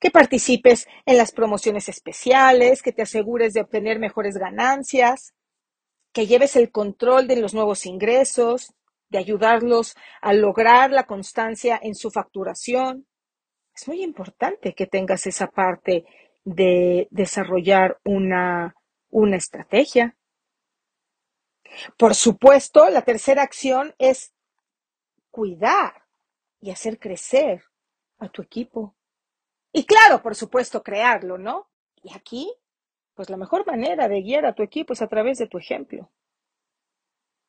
que 0.02 0.10
participes 0.10 0.88
en 1.06 1.16
las 1.16 1.30
promociones 1.30 1.88
especiales, 1.88 2.82
que 2.82 2.92
te 2.92 3.02
asegures 3.02 3.54
de 3.54 3.60
obtener 3.60 4.00
mejores 4.00 4.36
ganancias, 4.36 5.32
que 6.12 6.26
lleves 6.26 6.56
el 6.56 6.72
control 6.72 7.28
de 7.28 7.36
los 7.36 7.54
nuevos 7.54 7.86
ingresos, 7.86 8.74
de 9.10 9.18
ayudarlos 9.18 9.94
a 10.20 10.32
lograr 10.32 10.90
la 10.90 11.06
constancia 11.06 11.78
en 11.80 11.94
su 11.94 12.10
facturación. 12.10 13.06
Es 13.72 13.86
muy 13.86 14.02
importante 14.02 14.74
que 14.74 14.88
tengas 14.88 15.28
esa 15.28 15.46
parte 15.46 16.04
de 16.42 17.06
desarrollar 17.12 18.00
una, 18.04 18.74
una 19.08 19.36
estrategia. 19.36 20.16
Por 21.96 22.16
supuesto, 22.16 22.90
la 22.90 23.02
tercera 23.02 23.44
acción 23.44 23.94
es 23.98 24.34
cuidar 25.30 26.02
y 26.60 26.72
hacer 26.72 26.98
crecer 26.98 27.62
a 28.18 28.28
tu 28.28 28.42
equipo. 28.42 28.96
Y 29.72 29.84
claro, 29.84 30.22
por 30.22 30.34
supuesto, 30.34 30.82
crearlo, 30.82 31.38
¿no? 31.38 31.68
Y 32.02 32.14
aquí, 32.14 32.52
pues 33.14 33.30
la 33.30 33.36
mejor 33.36 33.66
manera 33.66 34.08
de 34.08 34.20
guiar 34.20 34.44
a 34.44 34.54
tu 34.54 34.62
equipo 34.62 34.92
es 34.92 35.02
a 35.02 35.08
través 35.08 35.38
de 35.38 35.46
tu 35.46 35.58
ejemplo. 35.58 36.10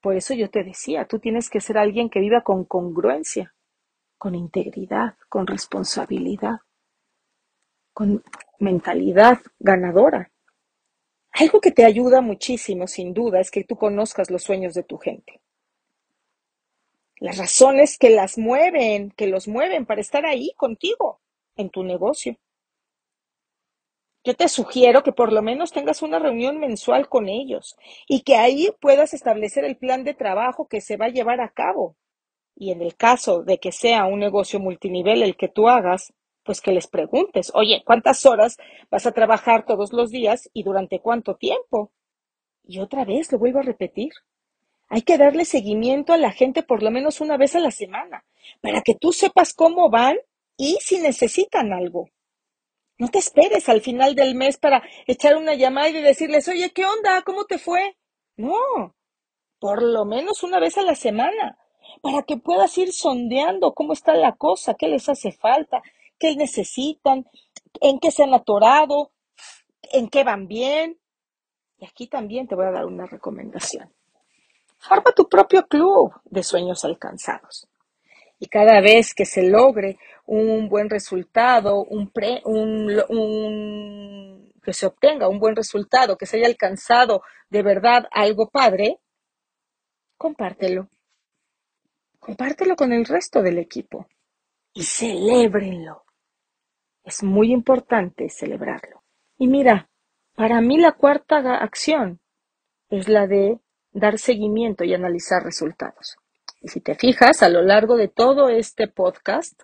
Por 0.01 0.15
eso 0.15 0.33
yo 0.33 0.49
te 0.49 0.63
decía, 0.63 1.05
tú 1.05 1.19
tienes 1.19 1.49
que 1.49 1.61
ser 1.61 1.77
alguien 1.77 2.09
que 2.09 2.19
viva 2.19 2.41
con 2.41 2.65
congruencia, 2.65 3.53
con 4.17 4.35
integridad, 4.35 5.17
con 5.29 5.47
responsabilidad, 5.47 6.59
con 7.93 8.23
mentalidad 8.59 9.39
ganadora. 9.59 10.31
Algo 11.31 11.59
que 11.59 11.71
te 11.71 11.83
ayuda 11.83 12.21
muchísimo, 12.21 12.87
sin 12.87 13.13
duda, 13.13 13.39
es 13.39 13.49
que 13.49 13.63
tú 13.63 13.75
conozcas 13.75 14.29
los 14.29 14.43
sueños 14.43 14.73
de 14.73 14.83
tu 14.83 14.97
gente 14.97 15.41
las 17.23 17.37
razones 17.37 17.97
que 17.97 18.09
las 18.09 18.37
mueven, 18.37 19.11
que 19.11 19.27
los 19.27 19.47
mueven 19.47 19.85
para 19.85 20.01
estar 20.01 20.25
ahí 20.25 20.51
contigo 20.57 21.21
en 21.55 21.69
tu 21.69 21.83
negocio. 21.83 22.37
Yo 24.25 24.35
te 24.35 24.47
sugiero 24.47 25.03
que 25.03 25.11
por 25.11 25.33
lo 25.33 25.41
menos 25.41 25.73
tengas 25.73 26.01
una 26.01 26.17
reunión 26.17 26.57
mensual 26.57 27.09
con 27.09 27.27
ellos 27.27 27.75
y 28.07 28.21
que 28.21 28.37
ahí 28.37 28.69
puedas 28.79 29.13
establecer 29.13 29.65
el 29.65 29.75
plan 29.75 30.05
de 30.05 30.13
trabajo 30.13 30.67
que 30.67 30.79
se 30.79 30.95
va 30.95 31.07
a 31.07 31.09
llevar 31.09 31.41
a 31.41 31.49
cabo. 31.49 31.97
Y 32.55 32.71
en 32.71 32.81
el 32.81 32.95
caso 32.95 33.43
de 33.43 33.59
que 33.59 33.73
sea 33.73 34.05
un 34.05 34.19
negocio 34.19 34.59
multinivel 34.59 35.23
el 35.23 35.35
que 35.35 35.49
tú 35.49 35.67
hagas, 35.67 36.13
pues 36.43 36.61
que 36.61 36.71
les 36.71 36.87
preguntes, 36.87 37.51
oye, 37.53 37.83
¿cuántas 37.85 38.25
horas 38.25 38.57
vas 38.89 39.05
a 39.05 39.11
trabajar 39.11 39.65
todos 39.65 39.91
los 39.91 40.09
días 40.09 40.49
y 40.53 40.63
durante 40.63 40.99
cuánto 40.99 41.35
tiempo? 41.35 41.91
Y 42.63 42.79
otra 42.79 43.03
vez 43.03 43.29
lo 43.31 43.39
vuelvo 43.39 43.59
a 43.59 43.63
repetir. 43.63 44.11
Hay 44.87 45.01
que 45.01 45.17
darle 45.17 45.43
seguimiento 45.43 46.13
a 46.13 46.17
la 46.17 46.31
gente 46.31 46.63
por 46.63 46.83
lo 46.83 46.91
menos 46.91 47.19
una 47.19 47.35
vez 47.35 47.55
a 47.55 47.59
la 47.59 47.71
semana, 47.71 48.23
para 48.61 48.81
que 48.81 48.95
tú 48.95 49.11
sepas 49.11 49.53
cómo 49.53 49.89
van 49.89 50.17
y 50.57 50.77
si 50.81 50.99
necesitan 50.99 51.73
algo. 51.73 52.09
No 52.97 53.09
te 53.09 53.19
esperes 53.19 53.69
al 53.69 53.81
final 53.81 54.15
del 54.15 54.35
mes 54.35 54.57
para 54.57 54.83
echar 55.07 55.35
una 55.35 55.55
llamada 55.55 55.89
y 55.89 56.01
decirles, 56.01 56.47
oye, 56.47 56.71
¿qué 56.71 56.85
onda? 56.85 57.21
¿Cómo 57.23 57.45
te 57.45 57.57
fue? 57.57 57.97
No, 58.37 58.95
por 59.59 59.81
lo 59.81 60.05
menos 60.05 60.43
una 60.43 60.59
vez 60.59 60.77
a 60.77 60.83
la 60.83 60.95
semana, 60.95 61.57
para 62.01 62.23
que 62.23 62.37
puedas 62.37 62.77
ir 62.77 62.91
sondeando 62.91 63.73
cómo 63.73 63.93
está 63.93 64.13
la 64.13 64.33
cosa, 64.33 64.75
qué 64.75 64.87
les 64.87 65.09
hace 65.09 65.31
falta, 65.31 65.81
qué 66.19 66.35
necesitan, 66.35 67.25
en 67.81 67.99
qué 67.99 68.11
se 68.11 68.23
han 68.23 68.33
atorado, 68.33 69.11
en 69.91 70.09
qué 70.09 70.23
van 70.23 70.47
bien. 70.47 70.99
Y 71.77 71.85
aquí 71.85 72.07
también 72.07 72.47
te 72.47 72.55
voy 72.55 72.65
a 72.65 72.71
dar 72.71 72.85
una 72.85 73.05
recomendación. 73.05 73.93
Forma 74.79 75.11
tu 75.13 75.27
propio 75.29 75.65
club 75.65 76.13
de 76.25 76.43
sueños 76.43 76.83
alcanzados. 76.83 77.67
Y 78.39 78.47
cada 78.47 78.81
vez 78.81 79.13
que 79.13 79.25
se 79.25 79.43
logre 79.43 79.97
un 80.25 80.69
buen 80.69 80.89
resultado, 80.89 81.83
un, 81.83 82.11
que 84.63 84.73
se 84.73 84.85
obtenga 84.85 85.29
un 85.29 85.39
buen 85.39 85.55
resultado, 85.55 86.17
que 86.17 86.25
se 86.25 86.37
haya 86.37 86.47
alcanzado 86.47 87.21
de 87.49 87.63
verdad 87.63 88.07
algo 88.11 88.49
padre, 88.49 88.99
compártelo. 90.17 90.89
Compártelo 92.19 92.75
con 92.75 92.93
el 92.93 93.05
resto 93.05 93.41
del 93.41 93.59
equipo 93.59 94.07
y 94.73 94.83
celébrenlo. 94.83 96.03
Es 97.03 97.21
muy 97.21 97.51
importante 97.51 98.29
celebrarlo. 98.29 99.03
Y 99.37 99.47
mira, 99.47 99.89
para 100.35 100.61
mí 100.61 100.77
la 100.77 100.93
cuarta 100.93 101.57
acción 101.57 102.21
es 102.89 103.09
la 103.09 103.27
de 103.27 103.59
dar 103.91 104.17
seguimiento 104.17 104.83
y 104.83 104.93
analizar 104.93 105.43
resultados. 105.43 106.17
Y 106.63 106.69
si 106.69 106.79
te 106.79 106.95
fijas, 106.95 107.43
a 107.43 107.49
lo 107.49 107.61
largo 107.61 107.97
de 107.97 108.07
todo 108.07 108.47
este 108.47 108.87
podcast, 108.87 109.63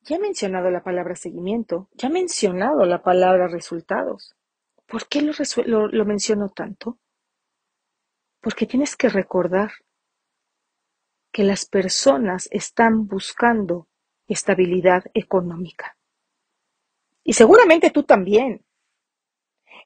ya 0.00 0.16
he 0.16 0.18
mencionado 0.18 0.70
la 0.70 0.82
palabra 0.82 1.14
seguimiento, 1.14 1.90
ya 1.92 2.08
he 2.08 2.10
mencionado 2.10 2.86
la 2.86 3.02
palabra 3.02 3.48
resultados. 3.48 4.34
¿Por 4.86 5.06
qué 5.08 5.20
lo, 5.20 5.88
lo 5.88 6.04
menciono 6.06 6.48
tanto? 6.48 6.98
Porque 8.40 8.64
tienes 8.64 8.96
que 8.96 9.10
recordar 9.10 9.72
que 11.30 11.44
las 11.44 11.66
personas 11.66 12.48
están 12.50 13.06
buscando 13.06 13.86
estabilidad 14.26 15.04
económica. 15.12 15.98
Y 17.22 17.34
seguramente 17.34 17.90
tú 17.90 18.04
también. 18.04 18.64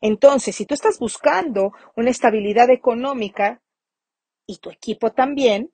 Entonces, 0.00 0.54
si 0.54 0.64
tú 0.64 0.74
estás 0.74 1.00
buscando 1.00 1.72
una 1.96 2.10
estabilidad 2.10 2.70
económica 2.70 3.62
y 4.46 4.58
tu 4.58 4.70
equipo 4.70 5.10
también, 5.10 5.72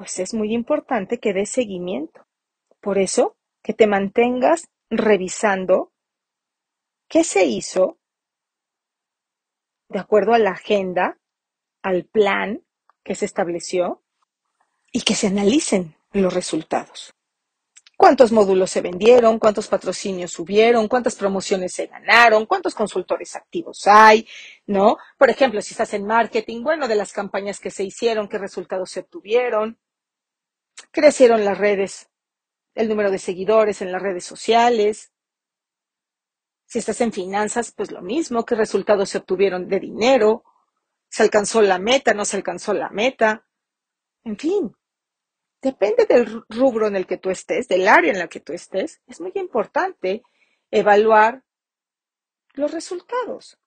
pues 0.00 0.18
es 0.18 0.32
muy 0.32 0.54
importante 0.54 1.20
que 1.20 1.34
des 1.34 1.50
seguimiento. 1.50 2.26
Por 2.80 2.96
eso, 2.96 3.36
que 3.62 3.74
te 3.74 3.86
mantengas 3.86 4.70
revisando 4.88 5.92
qué 7.06 7.22
se 7.22 7.44
hizo 7.44 7.98
de 9.90 9.98
acuerdo 9.98 10.32
a 10.32 10.38
la 10.38 10.52
agenda, 10.52 11.18
al 11.82 12.06
plan 12.06 12.62
que 13.04 13.14
se 13.14 13.26
estableció 13.26 14.02
y 14.90 15.02
que 15.02 15.14
se 15.14 15.26
analicen 15.26 15.94
los 16.12 16.32
resultados. 16.32 17.12
Cuántos 17.94 18.32
módulos 18.32 18.70
se 18.70 18.80
vendieron, 18.80 19.38
cuántos 19.38 19.68
patrocinios 19.68 20.30
subieron, 20.30 20.88
cuántas 20.88 21.14
promociones 21.14 21.74
se 21.74 21.88
ganaron, 21.88 22.46
cuántos 22.46 22.74
consultores 22.74 23.36
activos 23.36 23.86
hay, 23.86 24.26
¿no? 24.66 24.96
Por 25.18 25.28
ejemplo, 25.28 25.60
si 25.60 25.74
estás 25.74 25.92
en 25.92 26.06
marketing, 26.06 26.62
bueno, 26.62 26.88
de 26.88 26.94
las 26.94 27.12
campañas 27.12 27.60
que 27.60 27.70
se 27.70 27.84
hicieron, 27.84 28.28
qué 28.28 28.38
resultados 28.38 28.90
se 28.90 29.00
obtuvieron, 29.00 29.78
crecieron 30.90 31.44
las 31.44 31.58
redes, 31.58 32.08
el 32.74 32.88
número 32.88 33.10
de 33.10 33.18
seguidores 33.18 33.82
en 33.82 33.92
las 33.92 34.02
redes 34.02 34.24
sociales. 34.24 35.12
Si 36.66 36.78
estás 36.78 37.00
en 37.00 37.12
finanzas, 37.12 37.72
pues 37.72 37.90
lo 37.90 38.02
mismo, 38.02 38.44
qué 38.44 38.54
resultados 38.54 39.10
se 39.10 39.18
obtuvieron 39.18 39.68
de 39.68 39.80
dinero, 39.80 40.44
se 41.08 41.22
alcanzó 41.22 41.62
la 41.62 41.78
meta, 41.78 42.14
no 42.14 42.24
se 42.24 42.36
alcanzó 42.36 42.72
la 42.72 42.90
meta. 42.90 43.46
En 44.22 44.36
fin, 44.36 44.76
Depende 45.62 46.06
del 46.06 46.42
rubro 46.48 46.86
en 46.86 46.96
el 46.96 47.06
que 47.06 47.18
tú 47.18 47.28
estés, 47.30 47.68
del 47.68 47.86
área 47.86 48.12
en 48.12 48.18
la 48.18 48.28
que 48.28 48.40
tú 48.40 48.52
estés, 48.52 49.02
es 49.06 49.20
muy 49.20 49.32
importante 49.34 50.22
evaluar 50.70 51.44
los 52.54 52.72
resultados. 52.72 53.58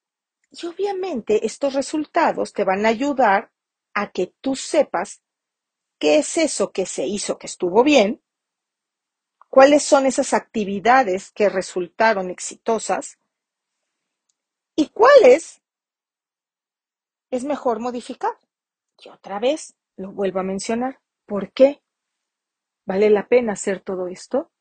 Y 0.50 0.66
obviamente 0.66 1.46
estos 1.46 1.74
resultados 1.74 2.54
te 2.54 2.64
van 2.64 2.86
a 2.86 2.90
ayudar 2.90 3.52
a 3.94 4.12
que 4.12 4.34
tú 4.42 4.56
sepas 4.56 5.22
qué 6.04 6.18
es 6.18 6.38
eso 6.38 6.74
que 6.74 6.86
se 6.86 7.08
hizo 7.08 7.38
que 7.38 7.48
estuvo 7.48 7.82
bien, 7.82 8.22
cuáles 9.48 9.84
son 9.84 10.06
esas 10.06 10.34
actividades 10.34 11.32
que 11.32 11.48
resultaron 11.48 12.30
exitosas 12.30 13.20
y 14.76 14.90
cuáles 14.90 15.62
es 17.32 17.46
mejor 17.46 17.80
modificar. 17.80 18.38
Y 19.00 19.08
otra 19.08 19.40
vez 19.40 19.78
lo 19.96 20.12
vuelvo 20.12 20.42
a 20.42 20.44
mencionar. 20.44 21.00
¿Por 21.26 21.54
qué? 21.54 21.82
¿Vale 22.86 23.10
la 23.10 23.30
pena 23.30 23.54
hacer 23.54 23.80
todo 23.80 24.10
esto? 24.10 24.52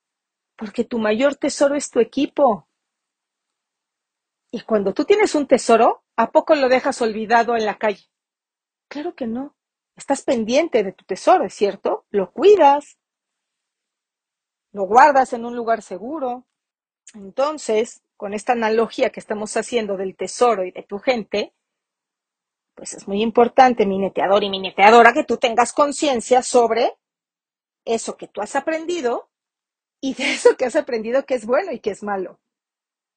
Porque 0.54 0.84
tu 0.84 1.00
mayor 1.00 1.34
tesoro 1.34 1.74
es 1.74 1.90
tu 1.90 1.98
equipo. 1.98 2.68
Y 4.52 4.60
cuando 4.60 4.94
tú 4.94 5.04
tienes 5.04 5.34
un 5.34 5.48
tesoro, 5.48 6.04
¿a 6.14 6.30
poco 6.30 6.54
lo 6.54 6.68
dejas 6.68 7.02
olvidado 7.02 7.56
en 7.56 7.66
la 7.66 7.78
calle? 7.78 8.08
Claro 8.86 9.16
que 9.16 9.26
no. 9.26 9.56
Estás 9.96 10.22
pendiente 10.22 10.82
de 10.82 10.92
tu 10.92 11.04
tesoro, 11.04 11.44
¿es 11.44 11.54
cierto? 11.54 12.06
Lo 12.10 12.32
cuidas. 12.32 12.98
Lo 14.72 14.84
guardas 14.84 15.32
en 15.32 15.44
un 15.44 15.54
lugar 15.54 15.82
seguro. 15.82 16.46
Entonces, 17.14 18.02
con 18.16 18.32
esta 18.32 18.52
analogía 18.52 19.10
que 19.10 19.20
estamos 19.20 19.56
haciendo 19.56 19.96
del 19.96 20.16
tesoro 20.16 20.64
y 20.64 20.70
de 20.70 20.82
tu 20.82 20.98
gente, 20.98 21.52
pues 22.74 22.94
es 22.94 23.06
muy 23.06 23.20
importante, 23.22 23.84
mi 23.84 23.98
neteador 23.98 24.44
y 24.44 24.50
mi 24.50 24.60
neteadora, 24.60 25.12
que 25.12 25.24
tú 25.24 25.36
tengas 25.36 25.72
conciencia 25.72 26.42
sobre 26.42 26.96
eso 27.84 28.16
que 28.16 28.28
tú 28.28 28.40
has 28.40 28.56
aprendido 28.56 29.28
y 30.00 30.14
de 30.14 30.32
eso 30.32 30.56
que 30.56 30.64
has 30.64 30.76
aprendido 30.76 31.24
que 31.26 31.34
es 31.34 31.46
bueno 31.46 31.72
y 31.72 31.80
que 31.80 31.90
es 31.90 32.02
malo. 32.02 32.40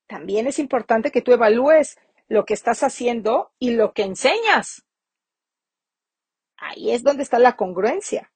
También 0.07 0.47
es 0.47 0.59
importante 0.59 1.11
que 1.11 1.21
tú 1.21 1.31
evalúes 1.31 1.97
lo 2.27 2.45
que 2.45 2.53
estás 2.53 2.83
haciendo 2.83 3.51
y 3.59 3.71
lo 3.71 3.93
que 3.93 4.03
enseñas. 4.03 4.83
Ahí 6.65 6.91
es 6.91 7.03
donde 7.03 7.21
está 7.21 7.37
la 7.37 7.55
congruencia. 7.55 8.31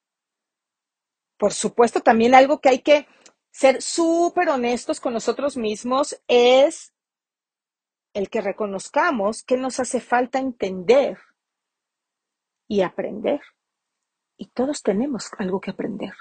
Por 1.38 1.52
supuesto, 1.52 2.02
también 2.02 2.36
algo 2.36 2.60
que 2.60 2.70
hay 2.70 2.80
que 2.80 3.08
ser 3.50 3.82
súper 3.82 4.50
honestos 4.50 5.00
con 5.00 5.14
nosotros 5.14 5.58
mismos 5.58 6.22
es 6.28 6.94
el 8.14 8.30
que 8.30 8.42
reconozcamos 8.42 9.44
que 9.44 9.58
nos 9.58 9.80
hace 9.80 10.00
falta 10.00 10.38
entender 10.38 11.18
y 12.68 12.82
aprender. 12.82 13.42
Y 14.38 14.50
todos 14.50 14.84
tenemos 14.84 15.32
algo 15.40 15.60
que 15.60 15.72
aprender. 15.72 16.14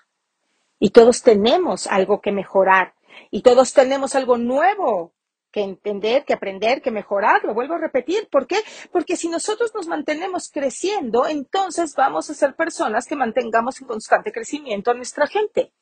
Y 0.78 0.90
todos 0.90 1.22
tenemos 1.22 1.86
algo 1.86 2.22
que 2.22 2.32
mejorar. 2.32 2.94
Y 3.30 3.42
todos 3.42 3.74
tenemos 3.74 4.14
algo 4.14 4.38
nuevo 4.38 5.12
que 5.50 5.62
entender, 5.62 6.24
que 6.24 6.34
aprender, 6.34 6.82
que 6.82 6.90
mejorar. 6.90 7.44
Lo 7.44 7.54
vuelvo 7.54 7.74
a 7.74 7.78
repetir. 7.78 8.28
¿Por 8.30 8.46
qué? 8.46 8.56
Porque 8.92 9.16
si 9.16 9.28
nosotros 9.28 9.74
nos 9.74 9.86
mantenemos 9.86 10.50
creciendo, 10.50 11.26
entonces 11.26 11.94
vamos 11.96 12.30
a 12.30 12.34
ser 12.34 12.54
personas 12.54 13.06
que 13.06 13.16
mantengamos 13.16 13.80
en 13.80 13.86
constante 13.86 14.32
crecimiento 14.32 14.90
a 14.90 14.94
nuestra 14.94 15.26
gente. 15.26 15.72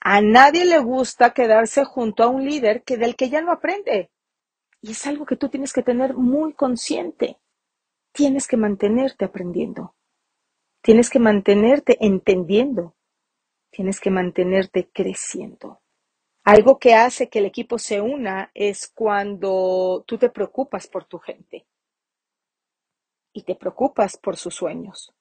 A 0.00 0.20
nadie 0.20 0.64
le 0.64 0.78
gusta 0.78 1.32
quedarse 1.32 1.84
junto 1.84 2.22
a 2.22 2.28
un 2.28 2.44
líder 2.44 2.84
que 2.84 2.96
del 2.96 3.16
que 3.16 3.28
ya 3.28 3.40
no 3.40 3.50
aprende. 3.50 4.10
Y 4.80 4.92
es 4.92 5.06
algo 5.06 5.26
que 5.26 5.36
tú 5.36 5.48
tienes 5.48 5.72
que 5.72 5.82
tener 5.82 6.14
muy 6.14 6.52
consciente. 6.52 7.40
Tienes 8.12 8.46
que 8.46 8.56
mantenerte 8.56 9.24
aprendiendo. 9.24 9.96
Tienes 10.80 11.10
que 11.10 11.18
mantenerte 11.18 11.96
entendiendo. 12.00 12.94
Tienes 13.70 14.00
que 14.00 14.10
mantenerte 14.10 14.88
creciendo. 14.92 15.80
Algo 16.46 16.78
que 16.78 16.94
hace 16.94 17.28
que 17.28 17.40
el 17.40 17.46
equipo 17.46 17.76
se 17.76 18.00
una 18.00 18.52
es 18.54 18.86
cuando 18.86 20.04
tú 20.06 20.16
te 20.16 20.30
preocupas 20.30 20.86
por 20.86 21.04
tu 21.04 21.18
gente 21.18 21.66
y 23.32 23.42
te 23.42 23.56
preocupas 23.56 24.16
por 24.16 24.36
sus 24.36 24.54
sueños. 24.54 25.12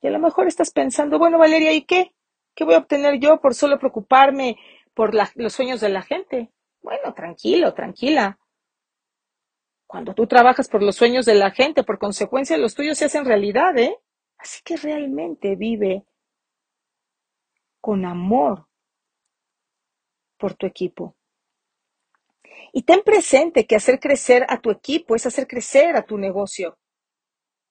Y 0.00 0.06
a 0.06 0.10
lo 0.10 0.18
mejor 0.18 0.46
estás 0.46 0.70
pensando, 0.70 1.18
bueno, 1.18 1.36
Valeria, 1.36 1.74
¿y 1.74 1.82
qué? 1.82 2.14
¿Qué 2.54 2.64
voy 2.64 2.76
a 2.76 2.78
obtener 2.78 3.20
yo 3.20 3.42
por 3.42 3.54
solo 3.54 3.78
preocuparme 3.78 4.56
por 4.94 5.12
los 5.12 5.52
sueños 5.52 5.82
de 5.82 5.90
la 5.90 6.00
gente? 6.00 6.50
Bueno, 6.80 7.12
tranquilo, 7.12 7.74
tranquila. 7.74 8.38
Cuando 9.86 10.14
tú 10.14 10.26
trabajas 10.26 10.66
por 10.70 10.82
los 10.82 10.96
sueños 10.96 11.26
de 11.26 11.34
la 11.34 11.50
gente, 11.50 11.84
por 11.84 11.98
consecuencia 11.98 12.56
los 12.56 12.74
tuyos 12.74 12.96
se 12.96 13.04
hacen 13.04 13.26
realidad, 13.26 13.76
¿eh? 13.76 13.98
Así 14.38 14.62
que 14.64 14.78
realmente 14.78 15.56
vive 15.56 16.06
con 17.82 18.06
amor 18.06 18.66
por 20.36 20.54
tu 20.54 20.66
equipo. 20.66 21.16
Y 22.72 22.82
ten 22.82 23.02
presente 23.02 23.66
que 23.66 23.76
hacer 23.76 23.98
crecer 24.00 24.44
a 24.48 24.60
tu 24.60 24.70
equipo 24.70 25.14
es 25.14 25.26
hacer 25.26 25.46
crecer 25.46 25.96
a 25.96 26.02
tu 26.04 26.18
negocio. 26.18 26.78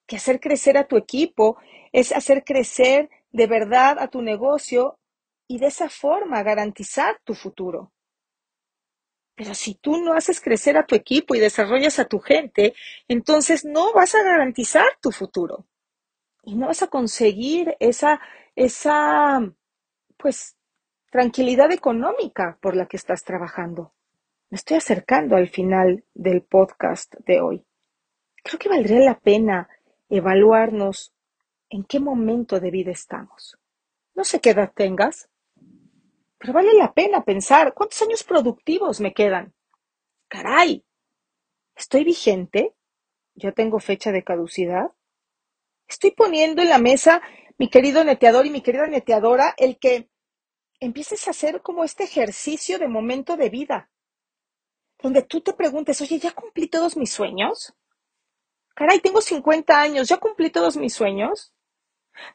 Que 0.08 0.18
hacer 0.18 0.40
crecer 0.40 0.78
a 0.78 0.88
tu 0.88 0.98
equipo 0.98 1.58
es 1.92 2.12
hacer 2.12 2.44
crecer 2.44 3.10
de 3.32 3.48
verdad 3.48 4.00
a 4.00 4.08
tu 4.08 4.22
negocio 4.22 4.98
y 5.48 5.60
de 5.60 5.68
esa 5.68 5.90
forma 5.90 6.42
garantizar 6.44 7.20
tu 7.24 7.36
futuro. 7.36 7.92
Pero 9.36 9.54
si 9.54 9.76
tú 9.76 9.98
no 9.98 10.14
haces 10.14 10.40
crecer 10.40 10.78
a 10.78 10.86
tu 10.86 10.96
equipo 10.96 11.36
y 11.36 11.40
desarrollas 11.40 12.00
a 12.00 12.06
tu 12.06 12.20
gente, 12.20 12.74
entonces 13.08 13.66
no 13.66 13.94
vas 13.94 14.16
a 14.16 14.24
garantizar 14.24 14.88
tu 15.02 15.12
futuro. 15.12 15.68
Y 16.44 16.56
no 16.56 16.68
vas 16.68 16.84
a 16.84 16.88
conseguir 16.88 17.76
esa, 17.80 18.22
esa, 18.56 19.42
pues, 20.18 20.56
tranquilidad 21.16 21.72
económica 21.72 22.58
por 22.60 22.76
la 22.76 22.88
que 22.88 22.98
estás 22.98 23.24
trabajando. 23.24 23.94
Me 24.50 24.58
estoy 24.58 24.76
acercando 24.76 25.38
al 25.38 25.48
final 25.48 26.04
del 26.14 26.42
podcast 26.42 27.16
de 27.26 27.40
hoy. 27.40 27.66
Creo 28.44 28.60
que 28.60 28.68
valdría 28.68 29.00
la 29.00 29.18
pena 29.18 29.70
evaluarnos 30.10 31.14
en 31.70 31.86
qué 31.86 32.02
momento 32.02 32.60
de 32.60 32.70
vida 32.70 32.92
estamos. 32.92 33.58
No 34.14 34.26
sé 34.26 34.42
qué 34.42 34.50
edad 34.50 34.74
tengas, 34.76 35.30
pero 36.38 36.52
vale 36.52 36.74
la 36.74 36.94
pena 36.94 37.24
pensar 37.24 37.74
cuántos 37.74 38.02
años 38.02 38.26
productivos 38.26 39.00
me 39.00 39.14
quedan. 39.14 39.54
Caray, 40.28 40.84
¿estoy 41.78 42.04
vigente? 42.04 42.76
¿Ya 43.36 43.54
tengo 43.54 43.80
fecha 43.80 44.12
de 44.12 44.26
caducidad? 44.26 44.92
Estoy 45.88 46.12
poniendo 46.12 46.62
en 46.62 46.68
la 46.68 46.78
mesa, 46.78 47.22
mi 47.58 47.70
querido 47.70 48.04
neteador 48.04 48.46
y 48.46 48.50
mi 48.50 48.60
querida 48.60 48.88
neteadora, 48.88 49.54
el 49.58 49.80
que 49.80 50.10
empieces 50.80 51.28
a 51.28 51.32
hacer 51.32 51.62
como 51.62 51.84
este 51.84 52.04
ejercicio 52.04 52.80
de 52.80 52.88
momento 52.88 53.38
de 53.38 53.50
vida, 53.50 53.90
donde 55.02 55.22
tú 55.22 55.42
te 55.42 55.54
preguntes, 55.54 56.02
oye, 56.02 56.20
¿ya 56.20 56.32
cumplí 56.32 56.68
todos 56.68 56.98
mis 56.98 57.12
sueños? 57.12 57.74
Caray, 58.76 59.00
tengo 59.00 59.22
50 59.22 59.80
años, 59.80 60.08
¿ya 60.08 60.18
cumplí 60.18 60.50
todos 60.50 60.78
mis 60.78 60.94
sueños? 60.94 61.54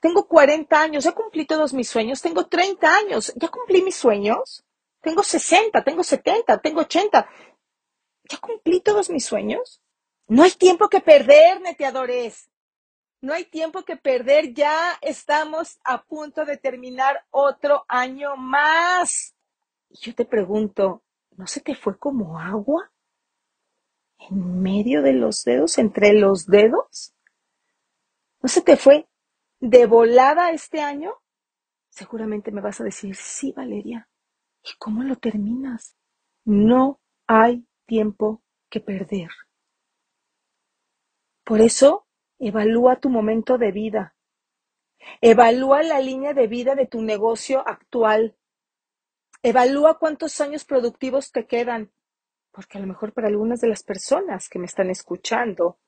Tengo 0.01 0.27
40 0.27 0.81
años, 0.81 1.05
ya 1.05 1.13
cumplí 1.13 1.47
todos 1.47 1.73
mis 1.73 1.89
sueños. 1.89 2.21
Tengo 2.21 2.47
30 2.47 2.95
años, 2.95 3.33
ya 3.37 3.49
cumplí 3.49 3.83
mis 3.83 3.97
sueños. 3.97 4.65
Tengo 5.01 5.23
60, 5.23 5.83
tengo 5.83 6.05
70, 6.05 6.59
tengo 6.59 6.81
80. 6.81 7.29
¿Ya 8.29 8.39
cumplí 8.39 8.81
todos 8.81 9.11
mis 9.11 9.25
sueños? 9.25 9.81
No 10.29 10.43
hay 10.43 10.53
tiempo 10.53 10.89
que 10.89 11.01
perder, 11.01 11.61
neteadores. 11.61 12.51
No 13.21 13.35
hay 13.35 13.45
tiempo 13.45 13.85
que 13.85 13.97
perder. 13.97 14.55
Ya 14.55 14.99
estamos 15.03 15.79
a 15.85 16.05
punto 16.05 16.45
de 16.45 16.57
terminar 16.57 17.25
otro 17.31 17.85
año 17.89 18.37
más. 18.37 19.35
Y 19.89 19.99
yo 20.01 20.15
te 20.15 20.25
pregunto, 20.25 21.03
¿no 21.37 21.47
se 21.47 21.61
te 21.61 21.75
fue 21.75 21.99
como 21.99 22.39
agua? 22.39 22.91
¿En 24.19 24.63
medio 24.63 25.03
de 25.03 25.13
los 25.13 25.43
dedos, 25.45 25.79
entre 25.79 26.13
los 26.13 26.47
dedos? 26.47 27.15
¿No 28.43 28.49
se 28.49 28.63
te 28.63 28.77
fue 28.77 29.09
de 29.61 29.87
volada 29.87 30.51
este 30.51 30.81
año? 30.81 31.15
Seguramente 31.91 32.51
me 32.53 32.61
vas 32.61 32.81
a 32.81 32.85
decir, 32.85 33.17
sí, 33.17 33.53
Valeria. 33.53 34.09
¿Y 34.63 34.71
cómo 34.79 35.03
lo 35.03 35.17
terminas? 35.17 35.97
No 36.45 37.01
hay 37.27 37.67
tiempo 37.87 38.43
que 38.71 38.81
perder. 38.81 39.31
Por 41.45 41.61
eso, 41.61 42.07
evalúa 42.41 42.97
tu 42.97 43.09
momento 43.09 43.59
de 43.59 43.71
vida. 43.71 44.17
Evalúa 45.21 45.85
la 45.85 46.01
línea 46.01 46.35
de 46.35 46.49
vida 46.49 46.75
de 46.75 46.87
tu 46.87 47.01
negocio 47.03 47.63
actual. 47.67 48.37
Evalúa 49.43 49.99
cuántos 49.99 50.41
años 50.41 50.65
productivos 50.65 51.31
te 51.31 51.47
quedan. 51.47 51.93
Porque 52.51 52.79
a 52.79 52.81
lo 52.81 52.89
mejor 52.89 53.13
para 53.13 53.29
algunas 53.29 53.61
de 53.61 53.69
las 53.69 53.85
personas 53.85 54.49
que 54.49 54.59
me 54.59 54.67
están 54.67 54.91
escuchando 54.91 55.79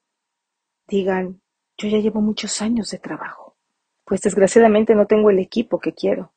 digan, 0.86 1.42
yo 1.76 1.88
ya 1.88 1.98
llevo 1.98 2.20
muchos 2.20 2.62
años 2.62 2.90
de 2.90 2.98
trabajo 2.98 3.52
pues 4.04 4.20
desgraciadamente 4.20 4.94
no 4.94 5.06
tengo 5.06 5.30
el 5.30 5.38
equipo 5.38 5.78
que 5.80 5.94
quiero. 5.94 6.34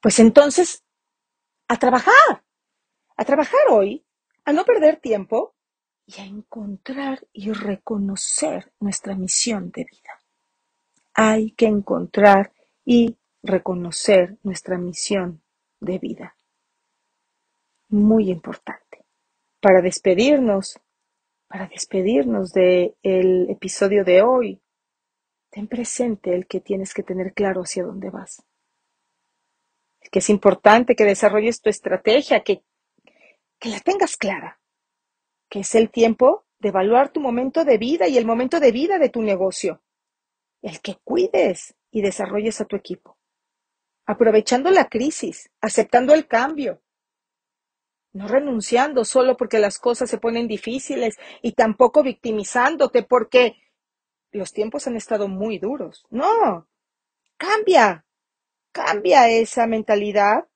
Pues 0.00 0.18
entonces, 0.18 0.84
a 1.68 1.78
trabajar, 1.78 2.44
a 3.16 3.24
trabajar 3.24 3.60
hoy, 3.70 4.06
a 4.44 4.52
no 4.52 4.64
perder 4.64 4.96
tiempo 5.00 5.53
y 6.06 6.20
a 6.20 6.24
encontrar 6.24 7.26
y 7.32 7.52
reconocer 7.52 8.72
nuestra 8.80 9.14
misión 9.14 9.70
de 9.70 9.84
vida. 9.84 10.20
Hay 11.14 11.52
que 11.52 11.66
encontrar 11.66 12.52
y 12.84 13.16
reconocer 13.42 14.36
nuestra 14.42 14.78
misión 14.78 15.42
de 15.80 15.98
vida. 15.98 16.36
Muy 17.88 18.30
importante. 18.30 19.04
Para 19.60 19.80
despedirnos, 19.80 20.78
para 21.46 21.66
despedirnos 21.68 22.52
del 22.52 23.48
episodio 23.48 24.04
de 24.04 24.22
hoy, 24.22 24.60
ten 25.50 25.68
presente 25.68 26.34
el 26.34 26.46
que 26.46 26.60
tienes 26.60 26.92
que 26.92 27.02
tener 27.02 27.32
claro 27.32 27.62
hacia 27.62 27.84
dónde 27.84 28.10
vas. 28.10 28.42
El 30.00 30.10
que 30.10 30.18
es 30.18 30.28
importante 30.28 30.96
que 30.96 31.04
desarrolles 31.04 31.62
tu 31.62 31.70
estrategia, 31.70 32.42
que, 32.42 32.62
que 33.58 33.68
la 33.68 33.80
tengas 33.80 34.16
clara, 34.16 34.58
que 35.48 35.60
es 35.60 35.74
el 35.74 35.90
tiempo 35.90 36.44
de 36.58 36.70
evaluar 36.70 37.10
tu 37.10 37.20
momento 37.20 37.64
de 37.64 37.78
vida 37.78 38.08
y 38.08 38.18
el 38.18 38.26
momento 38.26 38.60
de 38.60 38.72
vida 38.72 38.98
de 38.98 39.08
tu 39.08 39.22
negocio. 39.22 39.82
El 40.62 40.80
que 40.80 40.96
cuides 41.04 41.74
y 41.90 42.02
desarrolles 42.02 42.60
a 42.60 42.64
tu 42.64 42.76
equipo. 42.76 43.18
Aprovechando 44.06 44.70
la 44.70 44.88
crisis, 44.88 45.50
aceptando 45.60 46.14
el 46.14 46.26
cambio, 46.26 46.82
no 48.14 48.28
renunciando 48.28 49.04
solo 49.04 49.36
porque 49.36 49.58
las 49.58 49.78
cosas 49.78 50.08
se 50.08 50.18
ponen 50.18 50.46
difíciles 50.46 51.16
y 51.42 51.52
tampoco 51.52 52.02
victimizándote 52.02 53.02
porque 53.02 53.56
los 54.30 54.52
tiempos 54.52 54.86
han 54.86 54.96
estado 54.96 55.28
muy 55.28 55.58
duros. 55.58 56.06
No, 56.10 56.68
cambia, 57.36 58.06
cambia 58.72 59.28
esa 59.28 59.66
mentalidad 59.66 60.48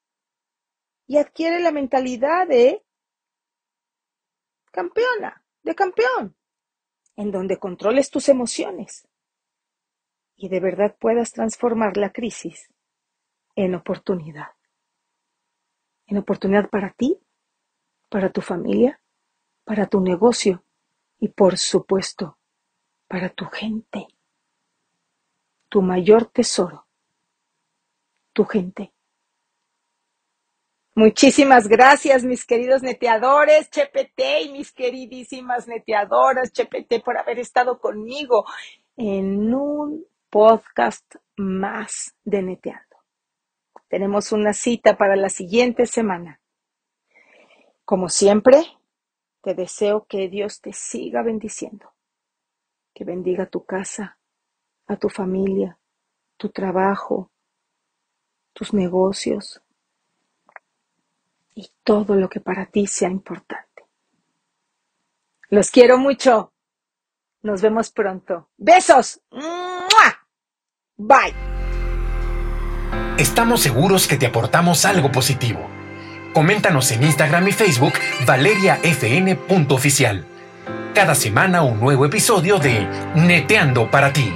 y 1.07 1.19
adquiere 1.19 1.61
la 1.61 1.73
mentalidad 1.73 2.47
de 2.47 2.85
campeona, 4.71 5.45
de 5.63 5.75
campeón, 5.75 6.37
en 7.17 7.31
donde 7.31 7.59
controles 7.59 8.11
tus 8.11 8.29
emociones 8.29 9.09
y 10.37 10.49
de 10.49 10.61
verdad 10.61 10.97
puedas 10.99 11.33
transformar 11.33 11.97
la 11.97 12.13
crisis 12.13 12.73
en 13.57 13.75
oportunidad. 13.75 14.53
En 16.07 16.17
oportunidad 16.17 16.71
para 16.71 16.93
ti, 16.93 17.19
para 18.09 18.31
tu 18.31 18.41
familia, 18.41 19.01
para 19.65 19.87
tu 19.87 20.01
negocio 20.01 20.65
y 21.19 21.29
por 21.29 21.59
supuesto 21.59 22.39
para 23.09 23.31
tu 23.31 23.47
gente. 23.47 24.07
Tu 25.69 25.83
mayor 25.83 26.27
tesoro, 26.27 26.87
tu 28.33 28.45
gente. 28.45 28.95
Muchísimas 30.99 31.69
gracias, 31.69 32.25
mis 32.25 32.45
queridos 32.45 32.83
neteadores, 32.83 33.71
Chepete 33.71 34.43
y 34.43 34.51
mis 34.51 34.73
queridísimas 34.73 35.69
neteadoras, 35.69 36.53
Chepete, 36.53 36.99
por 36.99 37.17
haber 37.17 37.39
estado 37.39 37.79
conmigo 37.79 38.45
en 38.97 39.55
un 39.55 40.05
podcast 40.29 41.15
más 41.37 42.17
de 42.25 42.43
Neteando. 42.43 42.97
Tenemos 43.87 44.33
una 44.33 44.53
cita 44.53 44.99
para 44.99 45.15
la 45.15 45.29
siguiente 45.29 45.87
semana. 45.87 46.41
Como 47.85 48.09
siempre, 48.09 48.61
te 49.41 49.55
deseo 49.55 50.05
que 50.09 50.29
Dios 50.29 50.61
te 50.61 50.73
siga 50.73 51.23
bendiciendo, 51.23 51.93
que 52.93 53.05
bendiga 53.05 53.47
tu 53.47 53.65
casa, 53.65 54.19
a 54.89 54.97
tu 54.97 55.09
familia, 55.09 55.79
tu 56.37 56.49
trabajo, 56.49 57.31
tus 58.53 58.75
negocios 58.75 59.63
y 61.59 61.73
todo 61.83 62.15
lo 62.15 62.29
que 62.29 62.39
para 62.39 62.67
ti 62.67 62.87
sea 62.87 63.11
importante. 63.11 63.83
Los 65.51 65.73
quiero 65.73 65.99
mucho. 65.99 66.53
Nos 67.43 67.63
vemos 67.63 67.91
pronto. 67.91 68.49
Besos. 68.57 69.21
Bye. 70.97 71.35
Estamos 73.17 73.61
seguros 73.61 74.07
que 74.07 74.17
te 74.17 74.27
aportamos 74.27 74.85
algo 74.85 75.11
positivo. 75.11 75.69
Coméntanos 76.33 76.93
en 76.93 77.03
Instagram 77.03 77.49
y 77.49 77.53
Facebook 77.53 77.95
valeriafn.oficial. 78.25 80.27
Cada 80.95 81.17
semana 81.17 81.63
un 81.63 81.81
nuevo 81.81 82.07
episodio 82.07 82.61
de 82.61 82.87
Neteando 83.17 83.91
para 83.91 84.13
ti. 84.13 84.33